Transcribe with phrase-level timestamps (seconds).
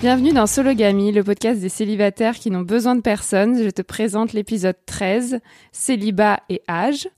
[0.00, 3.60] Bienvenue dans Sologamy, le podcast des célibataires qui n'ont besoin de personne.
[3.60, 5.40] Je te présente l'épisode 13,
[5.72, 7.08] Célibat et âge.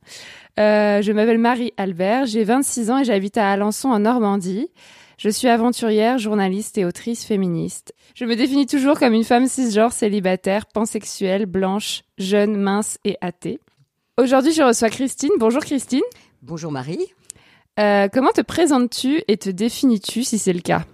[0.59, 4.69] Euh, je m'appelle Marie Albert, j'ai 26 ans et j'habite à Alençon en Normandie.
[5.19, 7.93] Je suis aventurière, journaliste et autrice féministe.
[8.15, 13.61] Je me définis toujours comme une femme cisgenre célibataire, pansexuelle, blanche, jeune, mince et athée.
[14.17, 15.33] Aujourd'hui, je reçois Christine.
[15.39, 16.01] Bonjour Christine.
[16.41, 17.13] Bonjour Marie.
[17.79, 20.87] Euh, comment te présentes-tu et te définis-tu si c'est le cas?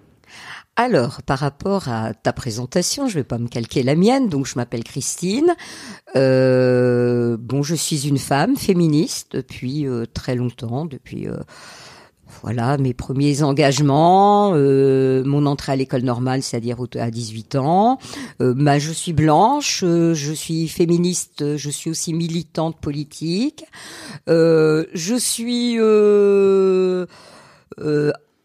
[0.79, 4.57] Alors, par rapport à ta présentation, je vais pas me calquer la mienne, donc je
[4.57, 5.55] m'appelle Christine.
[6.17, 11.39] Euh, bon, je suis une femme féministe depuis euh, très longtemps, depuis euh,
[12.43, 17.99] voilà mes premiers engagements, mon entrée à l'école normale, c'est-à-dire à 18 ans.
[18.39, 23.65] Bah, je suis blanche, je suis féministe, je suis aussi militante politique.
[24.27, 25.79] Je suis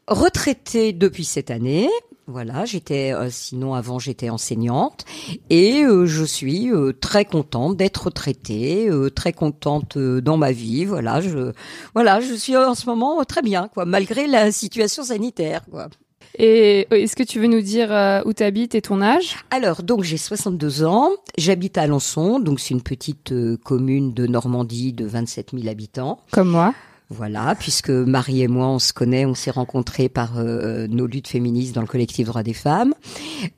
[0.07, 1.89] retraitée depuis cette année.
[2.27, 5.05] Voilà, j'étais euh, sinon avant j'étais enseignante
[5.49, 10.51] et euh, je suis euh, très contente d'être retraitée, euh, très contente euh, dans ma
[10.51, 10.85] vie.
[10.85, 11.51] Voilà, je
[11.93, 15.89] voilà, je suis en ce moment très bien quoi, malgré la situation sanitaire quoi.
[16.37, 17.89] Et est-ce que tu veux nous dire
[18.25, 19.35] où tu habites et ton âge?
[19.49, 24.27] Alors, donc j'ai 62 ans, j'habite à Alençon, donc c'est une petite euh, commune de
[24.27, 26.19] Normandie de 27 000 habitants.
[26.31, 26.73] Comme moi.
[27.13, 31.27] Voilà, puisque Marie et moi, on se connaît, on s'est rencontrés par euh, nos luttes
[31.27, 32.93] féministes dans le collectif Droits des femmes.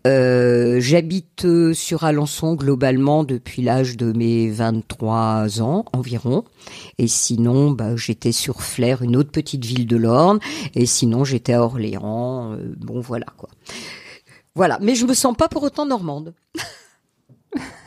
[0.08, 6.46] Euh, J'habite euh, sur Alençon globalement depuis l'âge de mes 23 ans environ.
[6.98, 10.40] Et sinon, bah, j'étais sur Flers, une autre petite ville de l'Orne.
[10.74, 12.54] Et sinon, j'étais à Orléans.
[12.54, 13.50] euh, bon, voilà quoi.
[14.56, 16.34] Voilà, mais je me sens pas pour autant normande.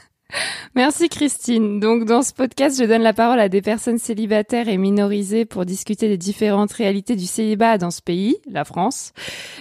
[0.75, 1.81] Merci Christine.
[1.81, 5.65] Donc dans ce podcast, je donne la parole à des personnes célibataires et minorisées pour
[5.65, 9.13] discuter des différentes réalités du célibat dans ce pays, la France.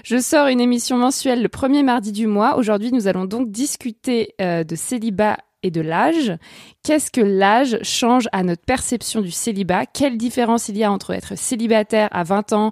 [0.03, 2.57] Je sors une émission mensuelle le premier mardi du mois.
[2.57, 6.37] Aujourd'hui, nous allons donc discuter euh, de célibat et de l'âge.
[6.83, 9.85] Qu'est-ce que l'âge change à notre perception du célibat?
[9.85, 12.71] Quelle différence il y a entre être célibataire à 20 ans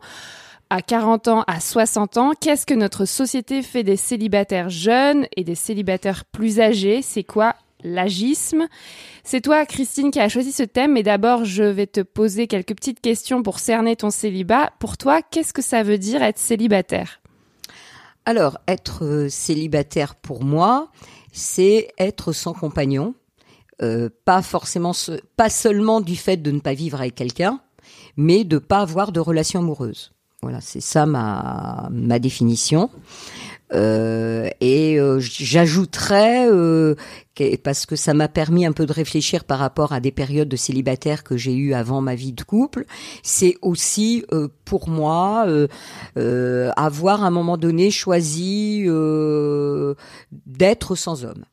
[0.69, 5.43] à 40 ans, à 60 ans, qu'est-ce que notre société fait des célibataires jeunes et
[5.43, 7.03] des célibataires plus âgés?
[7.03, 7.53] C'est quoi
[7.83, 8.67] l'agisme
[9.23, 12.75] C'est toi, Christine, qui a choisi ce thème, mais d'abord, je vais te poser quelques
[12.75, 14.71] petites questions pour cerner ton célibat.
[14.79, 17.21] Pour toi, qu'est-ce que ça veut dire être célibataire?
[18.25, 20.89] Alors, être euh, célibataire pour moi,
[21.33, 23.15] c'est être sans compagnon.
[23.81, 24.93] Euh, pas forcément,
[25.35, 27.59] pas seulement du fait de ne pas vivre avec quelqu'un,
[28.15, 30.13] mais de pas avoir de relation amoureuse.
[30.43, 32.89] Voilà, c'est ça ma ma définition.
[33.73, 36.95] Euh, et euh, j'ajouterais euh,
[37.35, 40.49] que- parce que ça m'a permis un peu de réfléchir par rapport à des périodes
[40.49, 42.85] de célibataire que j'ai eues avant ma vie de couple.
[43.23, 45.67] C'est aussi euh, pour moi euh,
[46.17, 49.95] euh, avoir à un moment donné choisi euh,
[50.31, 51.45] d'être sans homme.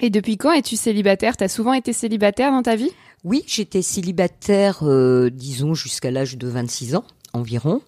[0.00, 1.36] Et depuis quand es-tu célibataire?
[1.36, 2.90] T'as souvent été célibataire dans ta vie?
[3.24, 7.80] Oui, j'étais célibataire, euh, disons, jusqu'à l'âge de 26 ans environ.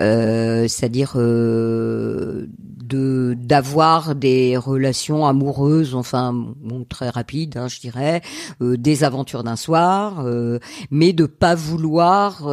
[0.00, 6.54] Euh, c'est-à-dire euh, de d'avoir des relations amoureuses, enfin
[6.88, 8.22] très rapides, hein, je dirais,
[8.62, 10.58] euh, des aventures d'un soir, euh,
[10.90, 12.48] mais de pas vouloir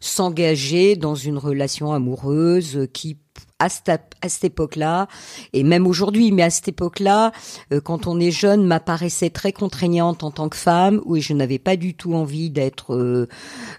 [0.00, 3.18] s'engager dans une relation amoureuse qui
[3.60, 5.06] à cette, à cette époque-là,
[5.52, 7.32] et même aujourd'hui, mais à cette époque-là,
[7.72, 11.60] euh, quand on est jeune, m'apparaissait très contraignante en tant que femme, où je n'avais
[11.60, 13.28] pas du tout envie d'être, euh,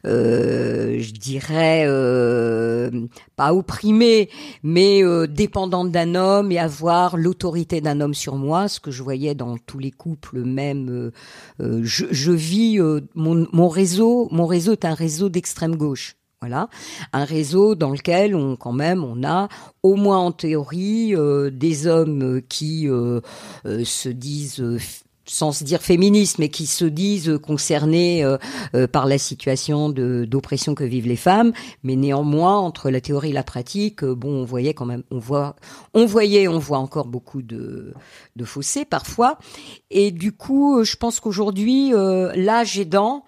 [0.07, 2.89] euh, je dirais, euh,
[3.35, 4.29] pas opprimée,
[4.63, 9.03] mais euh, dépendante d'un homme et avoir l'autorité d'un homme sur moi, ce que je
[9.03, 11.11] voyais dans tous les couples, même.
[11.61, 12.79] euh, je, je vis
[13.13, 14.29] mon, mon réseau.
[14.31, 16.15] Mon réseau est un réseau d'extrême gauche.
[16.41, 16.69] Voilà,
[17.13, 19.47] un réseau dans lequel on quand même on a
[19.83, 23.21] au moins en théorie euh, des hommes qui euh,
[23.65, 24.77] euh, se disent euh,
[25.27, 28.37] sans se dire féministes, mais qui se disent concernés euh,
[28.75, 31.51] euh, par la situation d'oppression que vivent les femmes,
[31.81, 35.17] mais néanmoins entre la théorie et la pratique, euh, bon, on voyait quand même, on
[35.17, 35.55] voit,
[35.95, 37.93] on voyait, on voit encore beaucoup de
[38.35, 39.39] de fossés parfois,
[39.89, 43.23] et du coup, je pense qu'aujourd'hui, euh, l'âge aidant,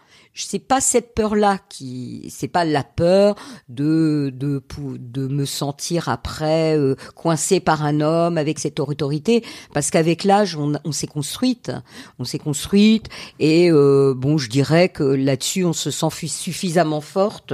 [0.45, 3.35] c'est pas cette peur-là qui, c'est pas la peur
[3.69, 4.61] de de
[4.99, 9.43] de me sentir après euh, coincée par un homme avec cette autorité,
[9.73, 11.71] parce qu'avec l'âge, on, s'est construite,
[12.19, 13.07] on s'est construite,
[13.39, 17.53] et euh, bon, je dirais que là-dessus, on se sent suffisamment forte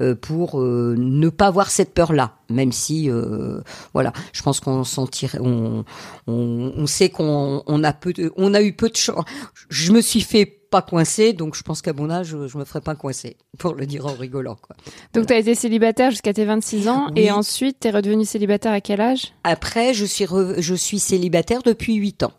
[0.00, 3.60] euh, pour euh, ne pas avoir cette peur-là, même si, euh,
[3.92, 5.84] voilà, je pense qu'on s'en tire, on,
[6.26, 9.24] on, on sait qu'on on a peu, de- on a eu peu de chance.
[9.68, 12.80] Je me suis fait pas coincer, donc je pense qu'à mon âge, je, me ferai
[12.80, 14.56] pas coincer, pour le dire en rigolant.
[14.56, 14.74] Quoi.
[15.12, 17.20] Donc tu as été célibataire jusqu'à tes 26 ans Oui.
[17.22, 19.32] et ensuite tu es redevenu célibataire à quel âge?
[19.44, 22.32] Après, je suis re- je suis célibataire depuis huit ans.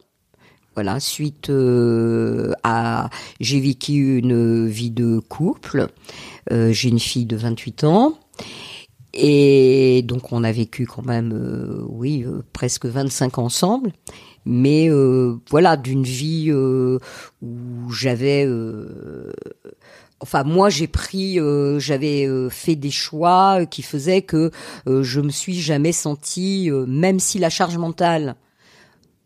[0.73, 5.87] Voilà, suite euh, à j'ai vécu une vie de couple.
[6.51, 8.17] Euh, j'ai une fille de 28 ans.
[9.13, 13.93] Et donc on a vécu quand même, euh, oui, presque 25 ans ensemble.
[14.45, 16.99] Mais euh, voilà, d'une vie euh,
[17.41, 19.31] où j'avais, euh,
[20.19, 21.39] enfin moi j'ai pris,
[21.77, 24.51] j'avais fait des choix qui faisaient que
[24.87, 28.35] euh, je me suis jamais sentie, même si la charge mentale,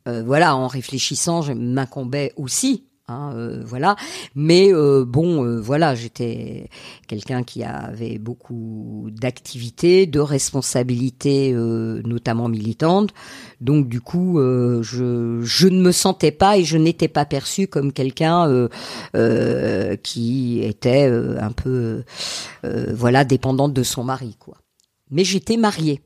[0.05, 2.85] voilà, en réfléchissant, je m'incombait aussi.
[3.09, 3.95] Hein, euh, voilà,
[4.35, 6.69] mais euh, bon, euh, voilà, j'étais
[7.07, 13.13] quelqu'un qui avait beaucoup d'activités, de responsabilités, euh, notamment militantes.
[13.61, 17.67] Donc du coup, euh, je, je ne me sentais pas et je n'étais pas perçue
[17.67, 18.67] comme quelqu'un euh,
[19.15, 22.03] euh, qui était euh, un peu,
[22.65, 24.57] euh, voilà, dépendante de son mari, quoi.
[25.11, 26.01] Mais j'étais mariée.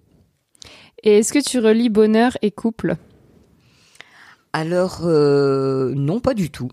[1.02, 2.96] Et est-ce que tu relis bonheur et couple?
[4.54, 6.70] Alors euh, non, pas du tout.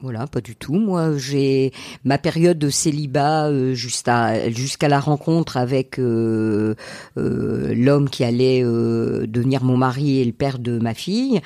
[0.00, 0.74] Voilà, pas du tout.
[0.74, 1.72] Moi, j'ai
[2.04, 6.76] ma période de célibat euh, jusqu'à jusqu'à la rencontre avec euh,
[7.16, 11.40] euh, l'homme qui allait euh, devenir mon mari et le père de ma fille.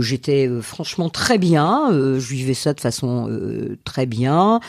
[0.00, 1.88] J'étais franchement très bien.
[1.90, 3.30] je vivais ça de façon
[3.84, 4.60] très bien.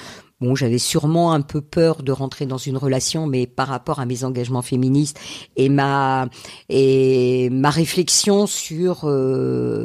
[0.42, 4.06] Bon, j'avais sûrement un peu peur de rentrer dans une relation, mais par rapport à
[4.06, 5.18] mes engagements féministes
[5.56, 6.28] et ma
[6.68, 9.06] et ma réflexion sur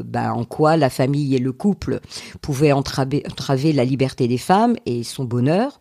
[0.05, 2.01] bah, en quoi la famille et le couple
[2.41, 5.81] pouvaient entraver, entraver la liberté des femmes et son bonheur.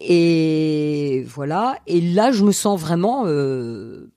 [0.00, 1.78] Et voilà.
[1.86, 4.10] Et là, je me sens vraiment, euh,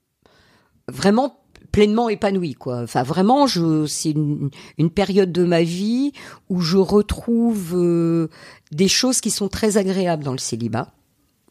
[0.88, 1.41] vraiment
[1.72, 2.82] pleinement épanouie, quoi.
[2.82, 6.12] Enfin, vraiment, je, c'est une, une période de ma vie
[6.48, 8.28] où je retrouve euh,
[8.70, 10.92] des choses qui sont très agréables dans le célibat.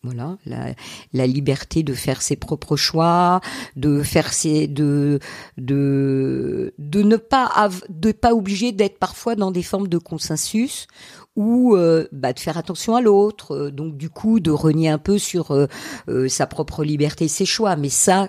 [0.04, 0.74] Voilà, la,
[1.14, 3.40] la liberté de faire ses propres choix,
[3.76, 5.20] de faire ses, de,
[5.58, 10.88] de, de ne pas, av- de pas obligé d'être parfois dans des formes de consensus
[11.36, 14.98] ou euh, bah, de faire attention à l'autre, euh, donc du coup de renier un
[14.98, 15.68] peu sur euh,
[16.10, 17.76] euh, sa propre liberté, ses choix.
[17.76, 18.28] Mais ça,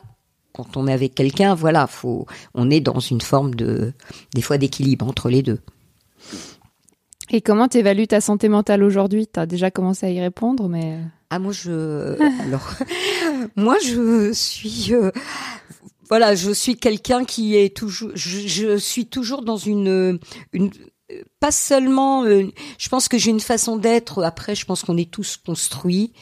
[0.52, 3.92] quand on est avec quelqu'un, voilà, faut, on est dans une forme de,
[4.35, 5.61] des fois d'équilibre entre les deux.
[7.30, 9.26] Et comment t'évalues ta santé mentale aujourd'hui?
[9.26, 10.99] T'as déjà commencé à y répondre, mais
[11.30, 12.75] Ah moi je alors
[13.56, 15.11] moi je suis euh,
[16.11, 20.18] voilà je suis quelqu'un qui est toujours je, je suis toujours dans une
[20.52, 20.71] une
[21.40, 24.23] pas seulement euh, je pense que j'ai une façon d'être.
[24.23, 26.12] Après je pense qu'on est tous construits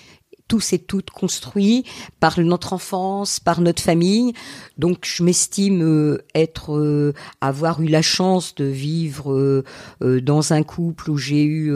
[0.51, 1.85] tous et toutes construits
[2.19, 4.33] par notre enfance, par notre famille.
[4.79, 9.63] Donc je m'estime euh, être euh, avoir eu la chance de vivre euh,
[10.01, 11.73] dans un couple où j'ai eu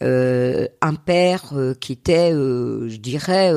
[0.00, 3.52] un père qui était je dirais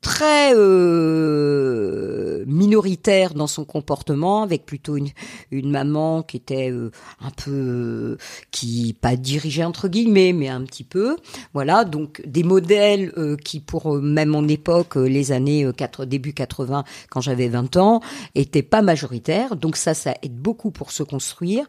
[0.00, 6.90] très euh, minoritaire dans son comportement avec plutôt une, maman qui était euh,
[7.20, 8.16] un peu euh,
[8.50, 11.16] qui pas dirigée entre guillemets mais un petit peu.
[11.52, 15.72] Voilà donc des modèles euh, qui pour euh, même mon époque euh, les années euh,
[15.72, 18.00] 4, début 80 quand j'avais 20 ans
[18.34, 19.56] étaient pas majoritaires.
[19.56, 21.66] Donc ça ça aide beaucoup pour se construire.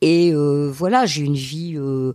[0.00, 2.12] Et euh, voilà j'ai une vie euh,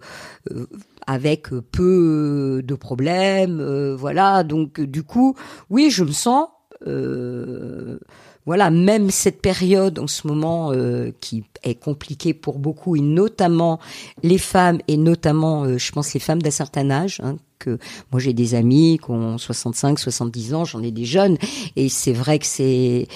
[0.51, 0.67] euh,
[1.07, 4.43] avec peu de problèmes euh, voilà.
[4.43, 5.35] Donc euh, du coup
[5.69, 6.47] oui je me sens
[6.87, 7.99] euh,
[8.45, 13.79] voilà, même cette période en ce moment euh, qui est compliquée pour beaucoup, et notamment
[14.23, 17.77] les femmes, et notamment, euh, je pense, les femmes d'un certain âge, hein, que
[18.11, 21.37] moi j'ai des amis qui ont 65, 70 ans, j'en ai des jeunes,
[21.75, 23.07] et c'est vrai que c'est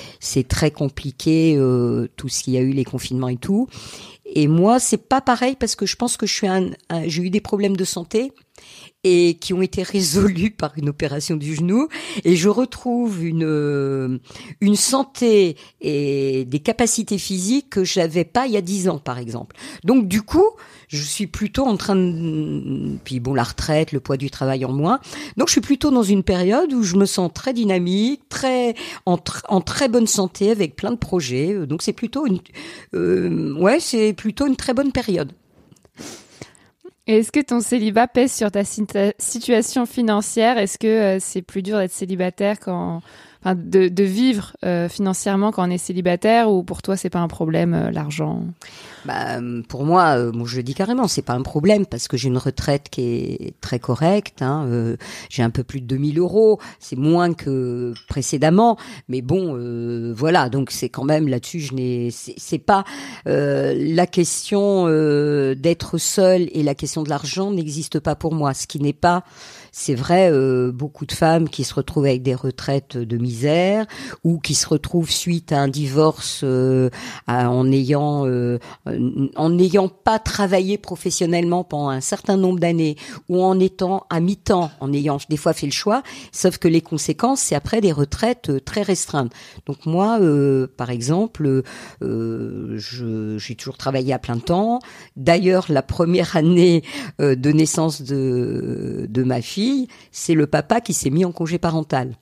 [0.47, 3.67] très compliqué, euh, tout ce qu'il y a eu, les confinements et tout.
[4.35, 6.71] Et moi, c'est pas pareil parce que je pense que je suis un-
[7.05, 8.31] j'ai eu des problèmes de santé
[9.03, 11.87] et qui ont été résolus par une opération du genou
[12.23, 14.17] et je retrouve une euh,
[14.61, 19.17] une santé et des capacités physiques que j'avais pas il y a dix ans par
[19.19, 19.55] exemple.
[19.83, 20.45] Donc du coup,
[20.87, 24.71] je suis plutôt en train de puis bon la retraite, le poids du travail en
[24.71, 24.99] moins.
[25.37, 28.75] Donc je suis plutôt dans une période où je me sens très dynamique, très
[29.05, 31.65] en, tr- en très bonne santé avec plein de projets.
[31.65, 32.39] Donc c'est plutôt une
[32.93, 35.31] euh, ouais, c'est plutôt une très bonne période.
[37.05, 40.57] Est-ce que ton célibat pèse sur ta situation financière?
[40.57, 43.01] Est-ce que euh, c'est plus dur d'être célibataire quand,
[43.45, 47.27] de, de vivre euh, financièrement quand on est célibataire ou pour toi c'est pas un
[47.27, 48.43] problème euh, l'argent?
[49.05, 52.15] Bah, pour moi, euh, moi, je le dis carrément, c'est pas un problème parce que
[52.15, 54.41] j'ai une retraite qui est très correcte.
[54.41, 54.95] Hein, euh,
[55.29, 58.77] j'ai un peu plus de 2000 euros, c'est moins que précédemment,
[59.09, 60.49] mais bon, euh, voilà.
[60.49, 62.85] Donc c'est quand même là-dessus, je n'ai, c'est pas
[63.27, 68.53] euh, la question euh, d'être seule et la question de l'argent n'existe pas pour moi.
[68.53, 69.23] Ce qui n'est pas,
[69.75, 73.87] c'est vrai, euh, beaucoup de femmes qui se retrouvent avec des retraites de misère
[74.23, 76.91] ou qui se retrouvent suite à un divorce euh,
[77.27, 78.59] en ayant euh,
[79.35, 82.97] en n'ayant pas travaillé professionnellement pendant un certain nombre d'années
[83.29, 86.81] ou en étant à mi-temps, en ayant des fois fait le choix, sauf que les
[86.81, 89.31] conséquences, c'est après des retraites euh, très restreintes.
[89.65, 91.63] Donc moi, euh, par exemple,
[92.03, 92.77] euh,
[93.39, 94.79] j'ai toujours travaillé à plein temps.
[95.15, 96.83] D'ailleurs, la première année
[97.19, 99.62] de naissance de, de ma fille,
[100.11, 102.17] c'est le papa qui s'est mis en congé parental.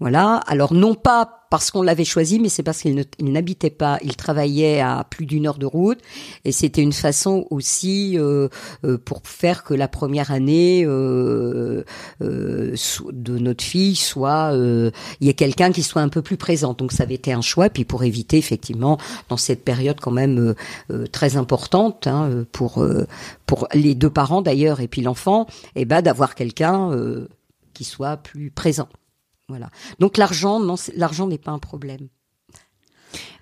[0.00, 0.40] Voilà.
[0.46, 4.80] Alors non pas parce qu'on l'avait choisi, mais c'est parce qu'il n'habitait pas, il travaillait
[4.80, 6.00] à plus d'une heure de route,
[6.44, 8.48] et c'était une façon aussi euh,
[8.84, 11.84] euh, pour faire que la première année euh,
[12.20, 16.74] de notre fille soit, il y ait quelqu'un qui soit un peu plus présent.
[16.74, 18.98] Donc ça avait été un choix, puis pour éviter effectivement
[19.28, 20.56] dans cette période quand même
[21.12, 22.84] très importante hein, pour
[23.46, 25.46] pour les deux parents d'ailleurs et puis l'enfant,
[25.76, 26.90] et ben d'avoir quelqu'un
[27.74, 28.88] qui soit plus présent.
[29.48, 29.70] Voilà.
[29.98, 32.08] Donc l'argent, non, l'argent n'est pas un problème.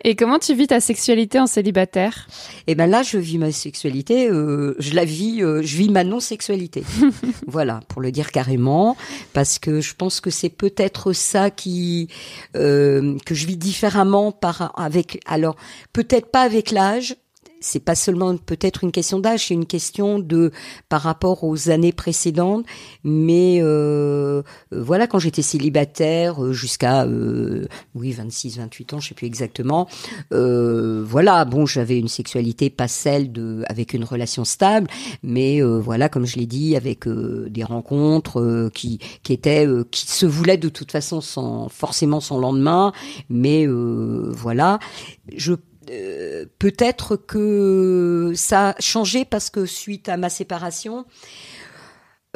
[0.04, 2.26] Et comment tu vis ta sexualité en célibataire?
[2.66, 6.02] Et ben là, je vis ma sexualité, euh, je la vis, euh, je vis ma
[6.02, 6.82] non-sexualité.
[7.46, 8.96] voilà, pour le dire carrément,
[9.32, 12.08] parce que je pense que c'est peut-être ça qui
[12.56, 15.20] euh, que je vis différemment par avec.
[15.26, 15.56] Alors
[15.92, 17.16] peut-être pas avec l'âge.
[17.62, 20.50] C'est pas seulement peut-être une question d'âge, c'est une question de
[20.88, 22.66] par rapport aux années précédentes.
[23.04, 24.42] Mais euh,
[24.72, 29.26] euh, voilà, quand j'étais célibataire euh, jusqu'à euh, oui 26, 28 ans, je sais plus
[29.26, 29.88] exactement.
[30.32, 34.88] Euh, voilà, bon, j'avais une sexualité pas celle de avec une relation stable,
[35.22, 40.26] mais euh, voilà, comme je l'ai dit, avec des rencontres qui qui étaient qui se
[40.26, 42.92] voulaient de toute façon sans forcément son lendemain,
[43.28, 44.78] mais voilà,
[45.36, 45.54] je
[45.90, 51.04] euh, peut-être que ça a changé parce que suite à ma séparation,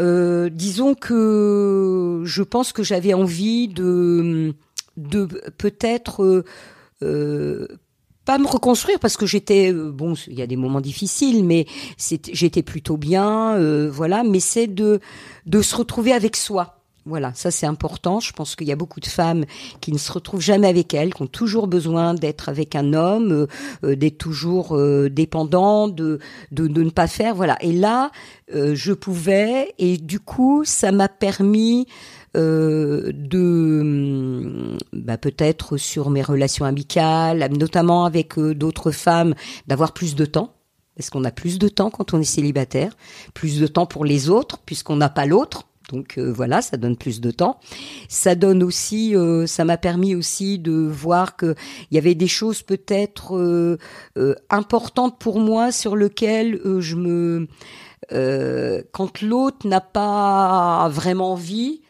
[0.00, 4.54] euh, disons que je pense que j'avais envie de
[4.96, 5.26] de
[5.58, 6.44] peut-être
[7.02, 7.68] euh,
[8.24, 11.66] pas me reconstruire parce que j'étais bon il y a des moments difficiles mais
[12.32, 15.00] j'étais plutôt bien voilà mais c'est de
[15.44, 16.75] de se retrouver avec soi
[17.06, 19.44] voilà ça c'est important je pense qu'il y a beaucoup de femmes
[19.80, 23.32] qui ne se retrouvent jamais avec elles qui ont toujours besoin d'être avec un homme
[23.32, 23.46] euh,
[23.84, 26.18] euh, d'être toujours euh, dépendant de,
[26.50, 28.10] de ne pas faire voilà et là
[28.54, 31.86] euh, je pouvais et du coup ça m'a permis
[32.36, 39.34] euh, de hum, bah, peut-être sur mes relations amicales, notamment avec d'autres femmes,
[39.66, 40.52] d'avoir plus de temps.
[40.96, 42.92] Parce qu'on a plus de temps quand on est célibataire,
[43.34, 45.66] plus de temps pour les autres, puisqu'on n'a pas l'autre.
[45.92, 47.60] Donc euh, voilà, ça donne plus de temps.
[48.08, 51.54] Ça donne aussi, euh, ça m'a permis aussi de voir que
[51.90, 53.78] il y avait des choses peut-être euh,
[54.18, 57.46] euh, importantes pour moi sur lesquelles euh, je me,
[58.12, 61.82] euh, quand l'autre n'a pas vraiment envie,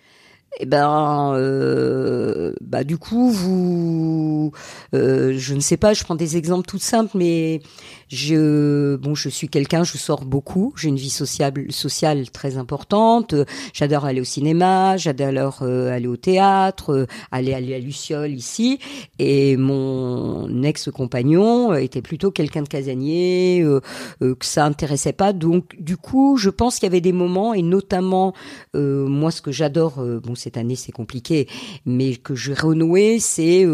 [0.59, 4.53] eh ben, euh, bah du coup, vous,
[4.95, 7.61] euh, je ne sais pas, je prends des exemples tout simples, mais
[8.09, 13.35] je, bon, je suis quelqu'un, je sors beaucoup, j'ai une vie sociable, sociale très importante.
[13.73, 18.79] J'adore aller au cinéma, j'adore euh, aller au théâtre, euh, aller aller à Luciole ici.
[19.19, 23.81] Et mon ex-compagnon euh, était plutôt quelqu'un de casanier, euh,
[24.21, 25.33] que ça intéressait pas.
[25.33, 28.35] Donc, du coup, je pense qu'il y avait des moments, et notamment
[28.75, 31.49] euh, moi, ce que j'adore, bon, cette année c'est compliqué,
[31.85, 33.67] mais que je renoué, c'est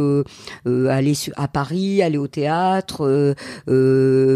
[0.64, 3.34] aller à Paris, aller au théâtre, euh,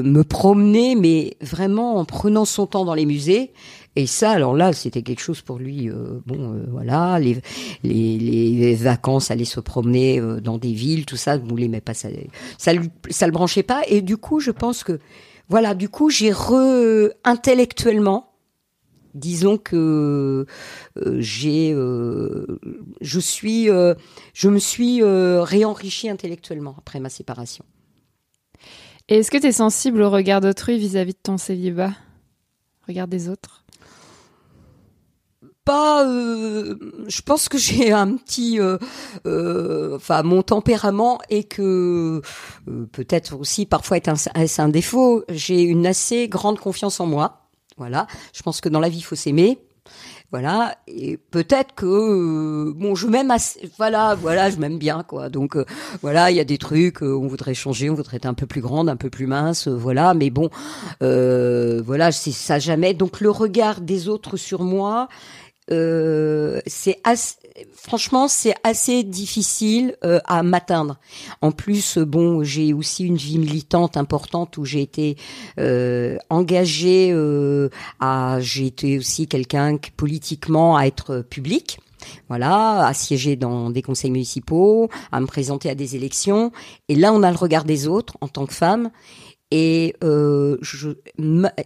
[0.04, 3.52] me promener, mais vraiment en prenant son temps dans les musées.
[3.98, 5.88] Et ça, alors là, c'était quelque chose pour lui.
[5.88, 7.40] euh, bon, euh, voilà, les,
[7.82, 11.94] les, les vacances, aller se promener euh, dans des villes, tout ça, vous l'aimez pas,
[11.94, 12.10] ça,
[12.58, 12.72] ça,
[13.08, 13.80] ça le branchait pas.
[13.88, 15.00] Et du coup, je pense que,
[15.48, 18.34] voilà, du coup, j'ai re intellectuellement,
[19.14, 20.44] disons que
[21.16, 23.68] j'ai, je suis,
[24.34, 27.64] je me suis réenrichi intellectuellement après ma séparation.
[29.08, 31.92] Et est-ce que tu es sensible au regard d'autrui vis-à-vis de ton célibat?
[32.88, 33.64] Regard des autres?
[35.64, 36.76] Pas euh,
[37.08, 38.78] je pense que j'ai un petit euh,
[39.26, 42.22] euh, enfin mon tempérament et que
[42.68, 45.24] euh, peut-être aussi parfois est un, est un défaut.
[45.28, 48.06] J'ai une assez grande confiance en moi voilà.
[48.32, 49.58] Je pense que dans la vie il faut s'aimer
[50.30, 50.76] voilà.
[50.86, 55.28] Et peut-être que euh, bon je m'aime assez voilà voilà je m'aime bien quoi.
[55.28, 55.64] Donc euh,
[56.02, 58.46] voilà il y a des trucs euh, on voudrait changer on voudrait être un peu
[58.46, 60.14] plus grande un peu plus mince voilà.
[60.14, 60.50] Mais bon
[61.00, 62.94] voilà c'est ça jamais.
[62.94, 65.08] Donc le regard des autres sur moi
[65.70, 67.00] euh, c'est
[67.74, 70.98] franchement c'est assez difficile euh, à m'atteindre.
[71.42, 75.16] En plus, euh, bon, j'ai aussi une vie militante importante où j'ai été
[75.58, 77.68] euh, engagée euh,
[78.00, 81.78] à, j'ai été aussi quelqu'un politiquement à être public.
[82.28, 86.52] Voilà, à siéger dans des conseils municipaux, à me présenter à des élections.
[86.88, 88.90] Et là, on a le regard des autres en tant que femme.
[89.50, 90.90] Et euh, je,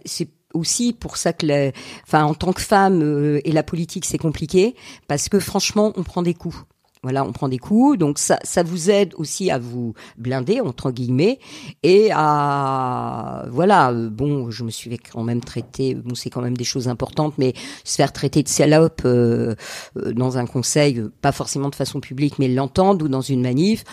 [0.05, 1.71] c'est aussi pour ça que, la-
[2.07, 4.75] enfin, en tant que femme euh, et la politique, c'est compliqué
[5.07, 6.57] parce que franchement, on prend des coups.
[7.03, 10.91] Voilà, on prend des coups, donc ça, ça vous aide aussi à vous blinder entre
[10.91, 11.39] guillemets
[11.81, 13.89] et à voilà.
[13.91, 15.95] euh, Bon, je me suis quand même traiter.
[15.95, 19.55] Bon, c'est quand même des choses importantes, mais se faire traiter de salope euh,
[19.97, 23.83] euh, dans un conseil, pas forcément de façon publique, mais l'entendre ou dans une manif,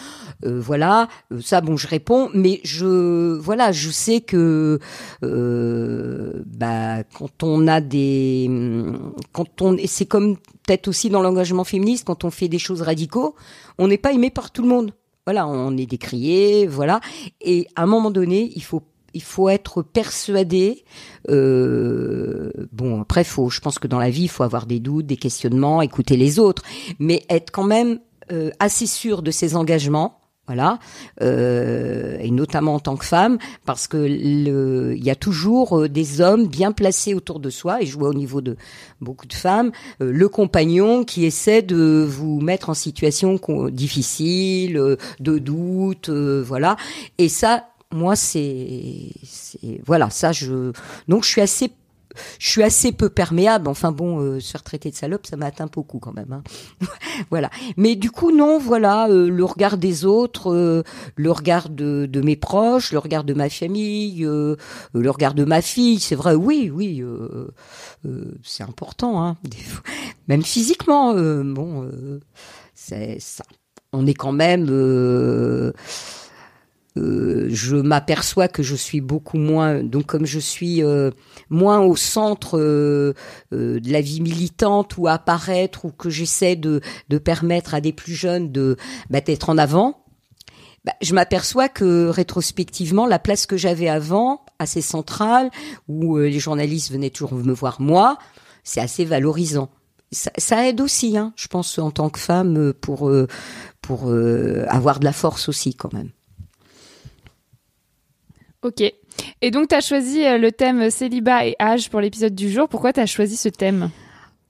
[0.45, 1.09] voilà.
[1.41, 4.79] Ça, bon, je réponds, mais je voilà, je sais que
[5.23, 8.51] bah quand on a des
[9.33, 10.37] quand on c'est comme
[10.69, 13.35] peut-être aussi dans l'engagement féministe quand on fait des choses radicaux
[13.79, 14.93] on n'est pas aimé par tout le monde.
[15.27, 17.01] Voilà on est décrié voilà.
[17.41, 18.83] Et à un moment donné il faut
[19.15, 20.85] il faut être persuadé
[21.31, 25.07] euh, bon après faut je pense que dans la vie il faut avoir des doutes
[25.07, 26.63] des questionnements écouter les autres.
[26.99, 28.01] Mais être quand même
[28.31, 30.18] euh, assez sûr de ses engagements
[30.49, 30.79] voilà,
[31.21, 35.89] euh, et notamment en tant que femme, parce que le, il y a toujours euh,
[35.91, 38.57] des hommes bien placés autour de soi, et je vois au niveau de
[39.03, 43.39] beaucoup de femmes, euh, le compagnon qui essaie de vous mettre en situation
[43.71, 46.77] difficile, euh, de doute, voilà.
[47.19, 49.11] Et ça, moi, c'est,
[49.85, 50.73] voilà, ça, je,
[51.09, 51.71] donc je suis assez
[52.39, 53.69] je suis assez peu perméable.
[53.69, 56.33] Enfin bon, euh, se faire traiter de salope, ça m'atteint beaucoup quand même.
[56.33, 56.43] hein.
[57.31, 57.51] voilà.
[57.77, 60.83] Mais du coup, non, voilà, euh, le regard des autres, euh,
[61.17, 64.57] le regard de, de mes proches, le regard de ma famille, euh,
[64.95, 67.49] le regard de ma fille, c'est vrai, oui, oui, euh,
[68.07, 69.37] euh, c'est important, hein,
[70.29, 71.15] même physiquement.
[71.15, 71.91] bon,
[72.75, 73.45] c'est ça.
[73.93, 74.67] On est quand même.
[76.99, 81.11] Euh, je m'aperçois que je suis beaucoup moins, donc comme je suis euh,
[81.49, 83.15] moins au centre euh,
[83.53, 86.81] de la vie militante ou à apparaître ou que j'essaie de,
[87.19, 88.77] permettre à des plus jeunes de
[89.11, 90.05] bah, d'être en avant,
[90.85, 95.51] bah, je m'aperçois que rétrospectivement, la place que j'avais avant, assez centrale,
[95.89, 98.19] où les journalistes venaient toujours me voir moi,
[98.65, 99.71] c'est assez valorisant.
[100.11, 103.11] Ça, ça aide aussi, hein, je pense, en tant que femme, pour
[103.83, 104.13] pour
[104.69, 106.11] avoir de la force aussi, quand même.
[108.63, 108.83] Ok.
[109.41, 112.69] Et donc, tu as choisi euh, le thème célibat et âge pour l'épisode du jour.
[112.69, 113.91] Pourquoi tu as choisi ce thème?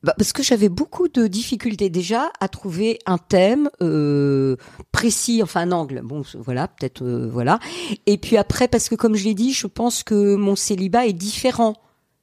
[0.02, 4.56] Bah, parce que j'avais beaucoup de difficultés déjà à trouver un thème euh,
[4.92, 6.00] précis, enfin un angle.
[6.04, 7.58] Bon, voilà, peut-être, euh, voilà.
[8.06, 11.12] Et puis après, parce que comme je l'ai dit, je pense que mon célibat est
[11.12, 11.74] différent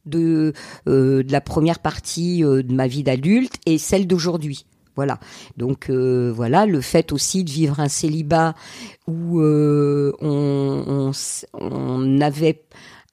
[0.06, 0.54] de
[0.86, 4.68] la première partie de ma vie d'adulte et celle d'aujourd'hui.
[4.96, 5.20] Voilà.
[5.58, 8.56] Donc euh, voilà, le fait aussi de vivre un célibat
[9.08, 11.12] où euh, on, on,
[11.54, 12.64] on avait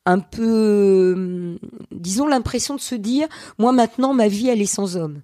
[0.06, 1.58] un peu, hum,
[1.92, 5.22] disons, l'impression de se dire, moi maintenant, ma vie, elle est sans homme.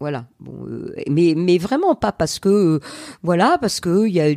[0.00, 0.26] Voilà.
[0.38, 2.80] Bon, euh, mais mais vraiment pas parce que euh,
[3.24, 4.28] voilà parce que il y a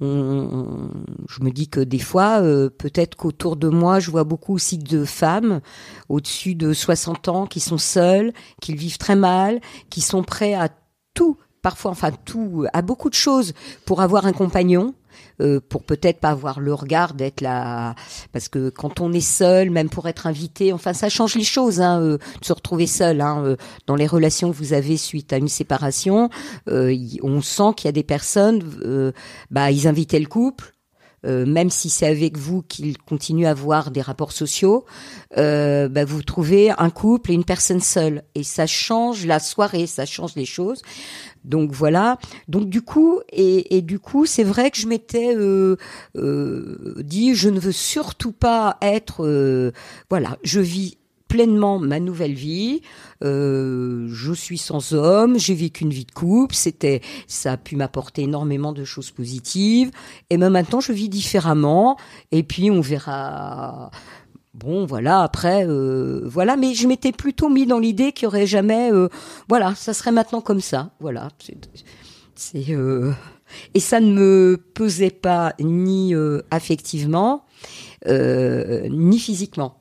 [0.00, 2.40] je me dis que des fois
[2.78, 5.60] peut-être qu'autour de moi je vois beaucoup aussi de femmes
[6.08, 10.68] au-dessus de 60 ans qui sont seules, qui vivent très mal, qui sont prêts à
[11.14, 13.52] tout parfois enfin tout à beaucoup de choses
[13.84, 14.94] pour avoir un compagnon
[15.40, 17.94] euh, pour peut-être pas avoir le regard d'être là
[18.32, 21.80] parce que quand on est seul même pour être invité enfin ça change les choses
[21.80, 25.32] hein, euh, de se retrouver seul hein, euh, dans les relations que vous avez suite
[25.32, 26.30] à une séparation
[26.68, 29.12] euh, on sent qu'il y a des personnes euh,
[29.50, 30.72] bah ils invitaient le couple
[31.26, 34.84] euh, même si c'est avec vous qu'ils continuent à avoir des rapports sociaux,
[35.36, 38.22] euh, bah, vous trouvez un couple et une personne seule.
[38.34, 40.82] Et ça change la soirée, ça change les choses.
[41.44, 42.18] Donc voilà.
[42.48, 45.76] Donc du coup, et, et du coup, c'est vrai que je m'étais euh,
[46.16, 49.72] euh, dit, je ne veux surtout pas être, euh,
[50.08, 50.98] voilà, je vis
[51.30, 52.82] pleinement ma nouvelle vie.
[53.22, 56.54] Euh, je suis sans homme, j'ai vécu une vie de couple.
[56.54, 59.92] C'était, ça a pu m'apporter énormément de choses positives.
[60.28, 61.96] Et même maintenant, je vis différemment.
[62.32, 63.90] Et puis, on verra.
[64.54, 65.22] Bon, voilà.
[65.22, 66.56] Après, euh, voilà.
[66.56, 68.92] Mais je m'étais plutôt mis dans l'idée qu'il y aurait jamais.
[68.92, 69.08] euh,
[69.48, 70.90] voilà, ça serait maintenant comme ça.
[70.98, 71.28] Voilà.
[72.34, 73.12] C'est, euh,
[73.74, 77.44] et ça ne me pesait pas ni euh, affectivement,
[78.08, 79.79] euh, ni physiquement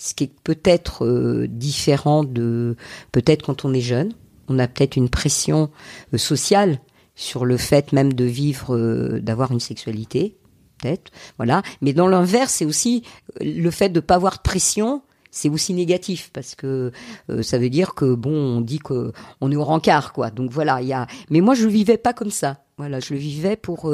[0.00, 2.76] ce qui est peut-être euh, différent de
[3.12, 4.12] peut-être quand on est jeune.
[4.48, 5.70] On a peut-être une pression
[6.14, 6.80] euh, sociale
[7.14, 10.38] sur le fait même de vivre, euh, d'avoir une sexualité,
[10.78, 11.12] peut-être.
[11.36, 11.60] Voilà.
[11.82, 13.02] Mais dans l'inverse, c'est aussi
[13.42, 15.02] euh, le fait de pas avoir de pression.
[15.30, 16.92] C'est aussi négatif parce que
[17.28, 20.30] euh, ça veut dire que bon, on dit que on est au rencard, quoi.
[20.30, 21.06] Donc voilà, il y a.
[21.28, 22.64] Mais moi, je le vivais pas comme ça.
[22.78, 23.92] Voilà, je le vivais pour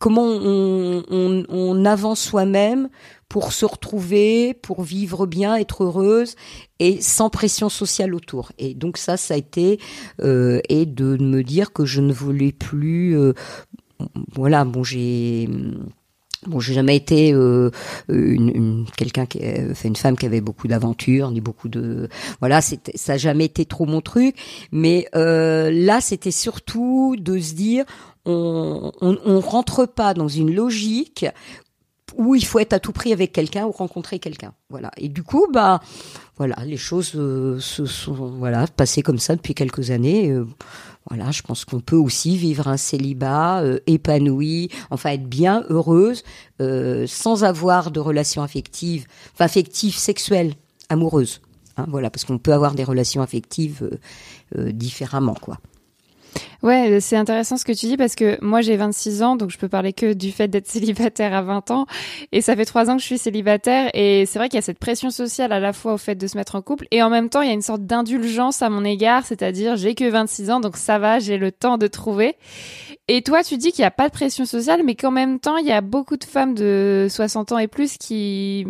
[0.00, 2.88] comment on, avance soi-même
[3.28, 6.34] pour se retrouver, pour vivre bien, être heureuse
[6.80, 8.50] et sans pression sociale autour.
[8.58, 9.78] Et donc ça, ça a été
[10.22, 13.16] euh, et de me dire que je ne voulais plus.
[13.16, 13.34] euh,
[14.34, 15.48] voilà, bon, j'ai.
[16.46, 17.70] Bon, j'ai jamais été euh,
[18.08, 23.12] une, quelqu'un qui, enfin une femme qui avait beaucoup d'aventures, ni beaucoup de, voilà, ça
[23.12, 24.34] a jamais été trop mon truc.
[24.72, 27.84] Mais là, c'était surtout de se dire,
[28.26, 31.26] on, on, rentre pas dans une logique
[32.16, 34.52] où il faut être à tout prix avec quelqu'un ou rencontrer quelqu'un.
[34.68, 34.90] Voilà.
[34.96, 35.80] Et du coup, bah,
[36.36, 40.30] voilà, les choses euh, se sont voilà passées comme ça depuis quelques années.
[40.30, 40.46] Euh,
[41.08, 46.22] voilà, je pense qu'on peut aussi vivre un célibat euh, épanoui, enfin être bien heureuse,
[47.06, 50.54] sans avoir de relations affectives, enfin affectives, sexuelles,
[50.88, 51.40] amoureuses.
[51.76, 53.98] Hein, voilà, parce qu'on peut avoir des relations affectives
[54.54, 55.58] différemment, quoi.
[56.62, 59.56] Ouais, c'est intéressant ce que tu dis parce que moi j'ai 26 ans, donc je
[59.56, 61.86] peux parler que du fait d'être célibataire à 20 ans.
[62.32, 63.90] Et ça fait trois ans que je suis célibataire.
[63.94, 66.26] Et c'est vrai qu'il y a cette pression sociale à la fois au fait de
[66.26, 66.86] se mettre en couple.
[66.90, 69.94] Et en même temps, il y a une sorte d'indulgence à mon égard, c'est-à-dire j'ai
[69.94, 72.36] que 26 ans, donc ça va, j'ai le temps de trouver.
[73.08, 75.56] Et toi, tu dis qu'il n'y a pas de pression sociale, mais qu'en même temps,
[75.56, 78.66] il y a beaucoup de femmes de 60 ans et plus qui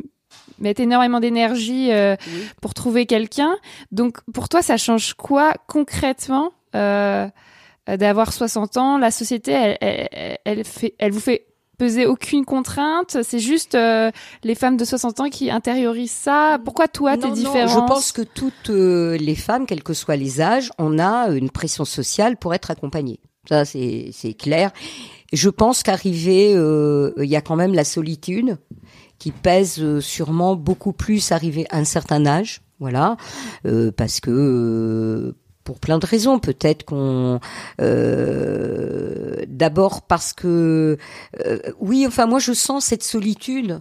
[0.60, 2.16] mettent énormément d'énergie euh,
[2.62, 3.56] pour trouver quelqu'un.
[3.90, 10.38] Donc pour toi, ça change quoi concrètement euh, d'avoir 60 ans La société, elle, elle,
[10.44, 11.46] elle, fait, elle vous fait
[11.80, 13.16] peser aucune contrainte.
[13.22, 14.10] C'est juste euh,
[14.44, 16.58] les femmes de 60 ans qui intériorisent ça.
[16.62, 20.42] Pourquoi toi, t'es différente Je pense que toutes euh, les femmes, quels que soient les
[20.42, 23.18] âges, on a une pression sociale pour être accompagnées.
[23.48, 24.72] Ça, c'est clair.
[25.32, 28.58] Je pense qu'arriver, euh, il y a quand même la solitude
[29.18, 33.16] qui pèse euh, sûrement beaucoup plus arrivé à un certain âge, voilà,
[33.66, 35.36] euh, parce que euh,
[35.70, 37.38] pour plein de raisons, peut-être qu'on,
[37.80, 40.98] euh, d'abord parce que,
[41.46, 43.80] euh, oui, enfin moi je sens cette solitude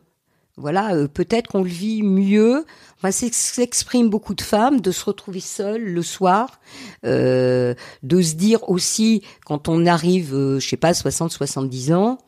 [0.56, 2.64] Voilà, euh, peut-être qu'on le vit mieux.
[2.98, 6.60] Enfin, s'exprime beaucoup de femmes de se retrouver seules le soir,
[7.04, 12.20] de se dire aussi quand on arrive, je sais pas, 60, 70 ans,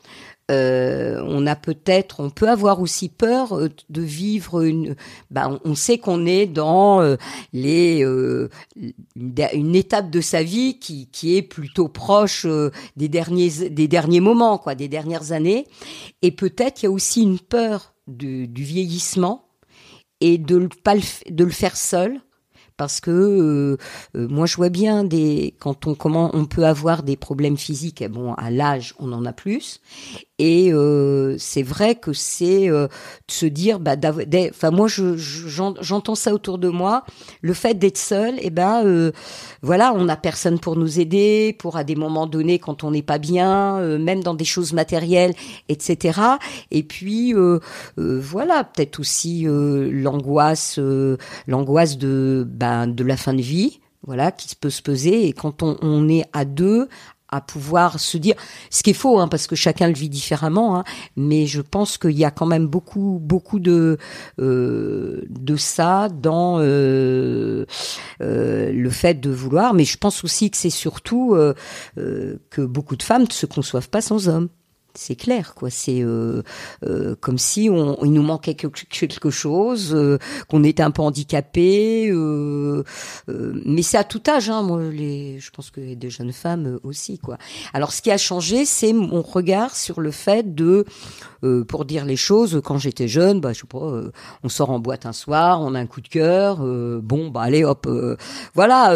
[0.52, 4.96] euh, on a peut-être, on peut avoir aussi peur euh, de vivre une.
[5.30, 7.16] Bah, on, sait qu'on est dans euh,
[7.54, 8.06] les
[9.16, 12.46] une, étape de sa vie qui, qui est plutôt proche
[12.98, 15.68] des derniers des derniers moments, quoi, des dernières années.
[16.22, 19.48] Et peut-être il y a aussi une peur du, vieillissement
[20.20, 22.20] et de le pas de le faire seul
[22.78, 23.78] parce que
[24.14, 28.34] moi je vois bien des quand on comment on peut avoir des problèmes physiques bon
[28.34, 29.82] à l'âge on en a plus
[30.44, 33.96] et euh, c'est vrai que c'est euh, de se dire bah
[34.50, 37.04] enfin moi je je- j'en- j'entends ça autour de moi.
[37.42, 39.12] Le fait d'être seul et ben euh,
[39.62, 43.04] voilà on n'a personne pour nous aider pour à des moments donnés quand on n'est
[43.04, 45.34] pas bien même dans des choses matérielles
[45.70, 46.20] etc
[46.72, 47.34] et puis
[47.98, 50.80] voilà peut-être aussi l'angoisse
[51.48, 55.28] l'angoisse de ben de la fin de vie voilà qui peut se peser.
[55.28, 56.90] Et quand on, on est à deux
[57.32, 58.36] à pouvoir se dire
[58.70, 60.84] ce qui est faux hein, parce que chacun le vit différemment hein,
[61.16, 63.98] mais je pense qu'il y a quand même beaucoup beaucoup de
[64.40, 67.66] euh, de ça dans euh,
[68.22, 71.36] euh, le fait de vouloir mais je pense aussi que c'est surtout
[71.96, 74.50] que beaucoup de femmes ne se conçoivent pas sans hommes
[74.94, 75.70] c'est clair, quoi.
[75.70, 76.42] C'est euh,
[76.86, 80.18] euh, comme si on, il nous manquait quelque, chose, euh,
[80.50, 82.10] qu'on était un peu handicapé.
[82.10, 82.84] Euh,
[83.30, 84.64] euh, mais c'est à tout âge, hein.
[84.64, 87.38] Moi, les, je pense que des jeunes femmes euh, aussi, quoi.
[87.74, 90.86] Alors, ce qui a changé, c'est mon regard sur le fait de,
[91.68, 94.02] pour dire les choses, quand j'étais jeune, bah, je sais pas,
[94.44, 97.64] on sort en boîte un soir, on a un coup de cœur, bon, bah allez,
[97.64, 97.90] hop,
[98.54, 98.96] voilà.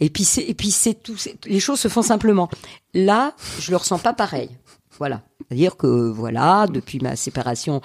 [0.00, 1.16] et puis c'est, et puis c'est tout.
[1.44, 2.48] Les choses se font simplement.
[2.94, 4.50] Là, je le ressens pas pareil.
[4.98, 5.22] Voilà.
[5.48, 7.80] C'est-à-dire que voilà, depuis ma séparation,